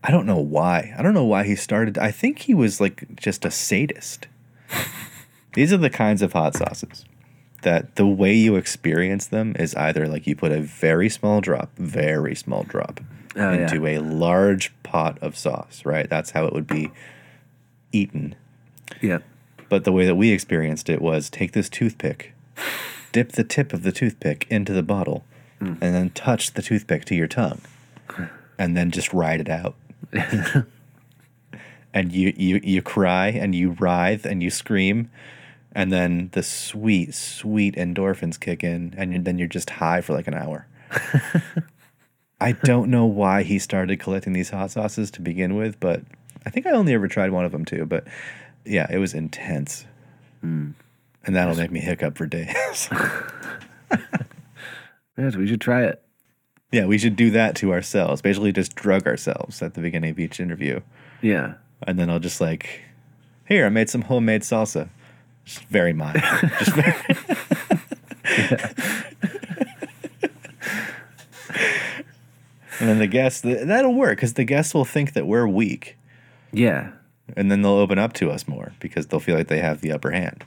I 0.04 0.12
don't 0.12 0.26
know 0.26 0.40
why. 0.40 0.94
I 0.98 1.02
don't 1.02 1.14
know 1.14 1.24
why 1.24 1.44
he 1.46 1.56
started. 1.56 1.98
I 1.98 2.12
think 2.12 2.40
he 2.40 2.54
was 2.54 2.82
like 2.82 3.16
just 3.16 3.46
a 3.46 3.52
sadist. 3.52 4.28
These 5.54 5.72
are 5.72 5.78
the 5.78 5.90
kinds 5.90 6.22
of 6.22 6.34
hot 6.34 6.56
sauces 6.56 7.06
that 7.62 7.96
the 7.96 8.08
way 8.08 8.34
you 8.34 8.56
experience 8.56 9.28
them 9.28 9.56
is 9.58 9.74
either 9.76 10.08
like 10.08 10.28
you 10.28 10.36
put 10.36 10.52
a 10.52 10.60
very 10.60 11.08
small 11.10 11.40
drop, 11.40 11.72
very 11.78 12.36
small 12.36 12.64
drop 12.64 13.00
Oh, 13.36 13.52
yeah. 13.52 13.62
into 13.64 13.88
a 13.88 13.98
large 14.00 14.72
pot 14.84 15.18
of 15.22 15.36
sauce, 15.36 15.84
right? 15.86 16.08
That's 16.10 16.32
how 16.32 16.46
it 16.46 16.54
would 16.54 16.68
be 16.68 16.92
eaten. 17.92 18.36
Yeah. 19.02 19.20
But 19.70 19.86
the 19.86 19.92
way 19.92 20.06
that 20.06 20.16
we 20.16 20.32
experienced 20.32 20.88
it 20.88 21.02
was 21.02 21.30
take 21.32 21.54
this 21.54 21.68
toothpick, 21.70 22.34
dip 23.12 23.32
the 23.32 23.44
tip 23.44 23.74
of 23.74 23.82
the 23.82 23.92
toothpick 23.92 24.46
into 24.52 24.72
the 24.72 24.84
bottle, 24.84 25.24
hmm. 25.60 25.74
and 25.82 25.96
then 25.96 26.10
touch 26.12 26.54
the 26.54 26.62
toothpick 26.62 27.06
to 27.06 27.16
your 27.16 27.28
tongue, 27.28 27.62
and 28.58 28.76
then 28.78 28.92
just 28.92 29.14
ride 29.14 29.42
it 29.42 29.50
out. 29.50 29.76
and 31.94 32.12
you, 32.12 32.34
you 32.36 32.60
you 32.64 32.82
cry 32.82 33.28
and 33.28 33.56
you 33.56 33.72
writhe 33.72 34.26
and 34.26 34.44
you 34.44 34.50
scream, 34.50 35.10
and 35.72 35.92
then 35.92 36.30
the 36.34 36.44
sweet 36.44 37.14
sweet 37.14 37.76
endorphins 37.76 38.40
kick 38.40 38.64
in, 38.64 38.94
and 38.98 39.26
then 39.26 39.38
you're 39.38 39.48
just 39.48 39.70
high 39.70 40.02
for 40.02 40.14
like 40.14 40.28
an 40.28 40.34
hour. 40.34 40.68
I 42.42 42.52
don't 42.52 42.92
know 42.92 43.06
why 43.06 43.44
he 43.44 43.58
started 43.58 44.00
collecting 44.00 44.34
these 44.34 44.50
hot 44.50 44.72
sauces 44.72 45.10
to 45.12 45.22
begin 45.22 45.56
with, 45.56 45.80
but 45.80 46.02
I 46.46 46.50
think 46.50 46.68
I 46.68 46.72
only 46.72 46.94
ever 46.94 47.08
tried 47.08 47.32
one 47.32 47.46
of 47.46 47.52
them 47.54 47.64
too. 47.64 47.86
But 47.86 48.06
yeah, 48.66 48.88
it 48.90 48.98
was 48.98 49.14
intense. 49.14 49.86
Hmm. 50.42 50.72
And 51.26 51.38
that'll 51.38 51.56
make 51.56 51.72
me 51.72 51.80
hiccup 51.80 52.18
for 52.18 52.26
days. 52.26 52.90
Yes, 55.18 55.36
we 55.36 55.48
should 55.48 55.62
try 55.62 55.84
it. 55.84 56.03
Yeah, 56.74 56.86
we 56.86 56.98
should 56.98 57.16
do 57.16 57.30
that 57.30 57.56
to 57.58 57.72
ourselves. 57.72 58.24
Basically, 58.24 58.52
just 58.52 58.74
drug 58.74 59.06
ourselves 59.06 59.62
at 59.62 59.76
the 59.76 59.82
beginning 59.82 60.10
of 60.10 60.20
each 60.20 60.40
interview. 60.40 60.82
Yeah. 61.22 61.54
And 61.86 62.00
then 62.00 62.10
I'll 62.10 62.18
just 62.18 62.42
like, 62.42 62.82
here, 63.48 63.68
I 63.68 63.70
made 63.70 63.92
some 63.92 64.02
homemade 64.02 64.42
salsa. 64.42 64.90
Just 65.46 65.64
very 65.66 65.94
mild. 65.94 66.16
just 66.60 66.74
very. 66.74 66.96
and 72.80 72.90
then 72.90 72.98
the 72.98 73.08
guests, 73.08 73.42
that'll 73.42 73.94
work 73.94 74.18
because 74.18 74.34
the 74.34 74.44
guests 74.44 74.74
will 74.74 74.84
think 74.84 75.14
that 75.14 75.28
we're 75.28 75.48
weak. 75.48 75.96
Yeah. 76.52 76.92
And 77.38 77.52
then 77.52 77.62
they'll 77.62 77.74
open 77.74 78.00
up 78.00 78.14
to 78.14 78.32
us 78.32 78.48
more 78.48 78.74
because 78.80 79.06
they'll 79.08 79.20
feel 79.20 79.36
like 79.36 79.48
they 79.48 79.60
have 79.60 79.82
the 79.82 79.92
upper 79.92 80.10
hand. 80.10 80.44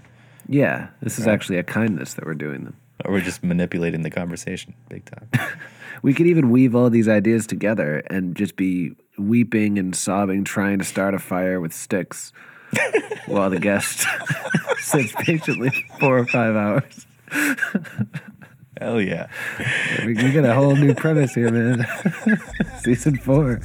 Yeah. 0.49 0.89
This 1.01 1.21
is 1.21 1.29
actually 1.29 1.59
a 1.59 1.63
kindness 1.63 2.15
that 2.15 2.27
we're 2.27 2.35
doing 2.35 2.65
them. 2.65 2.77
Or 3.05 3.13
we're 3.13 3.21
just 3.21 3.45
manipulating 3.45 4.03
the 4.03 4.11
conversation 4.11 4.75
big 4.89 5.05
time. 5.05 5.29
We 6.03 6.15
could 6.15 6.27
even 6.27 6.51
weave 6.51 6.75
all 6.75 6.91
these 6.91 7.09
ideas 7.09 7.47
together 7.47 8.03
and 8.11 8.37
just 8.37 8.57
be 8.57 8.93
weeping 9.19 9.79
and 9.79 9.95
sobbing, 9.97 10.45
trying 10.45 10.79
to 10.79 10.85
start 10.85 11.15
a 11.15 11.19
fire 11.19 11.61
with 11.61 11.73
sticks 11.73 12.33
while 13.27 13.51
the 13.51 13.59
guest 13.59 14.05
sits 14.79 15.13
patiently 15.19 15.71
for 15.71 15.99
four 15.99 16.19
or 16.19 16.27
five 16.27 16.55
hours. 16.55 17.07
Hell 18.79 19.01
yeah. 19.01 19.29
We, 20.05 20.15
we 20.15 20.33
got 20.33 20.45
a 20.45 20.55
whole 20.55 20.77
new 20.77 20.95
premise 20.95 21.35
here, 21.35 21.51
man. 21.51 21.87
Season 22.83 23.17
four. 23.17 23.61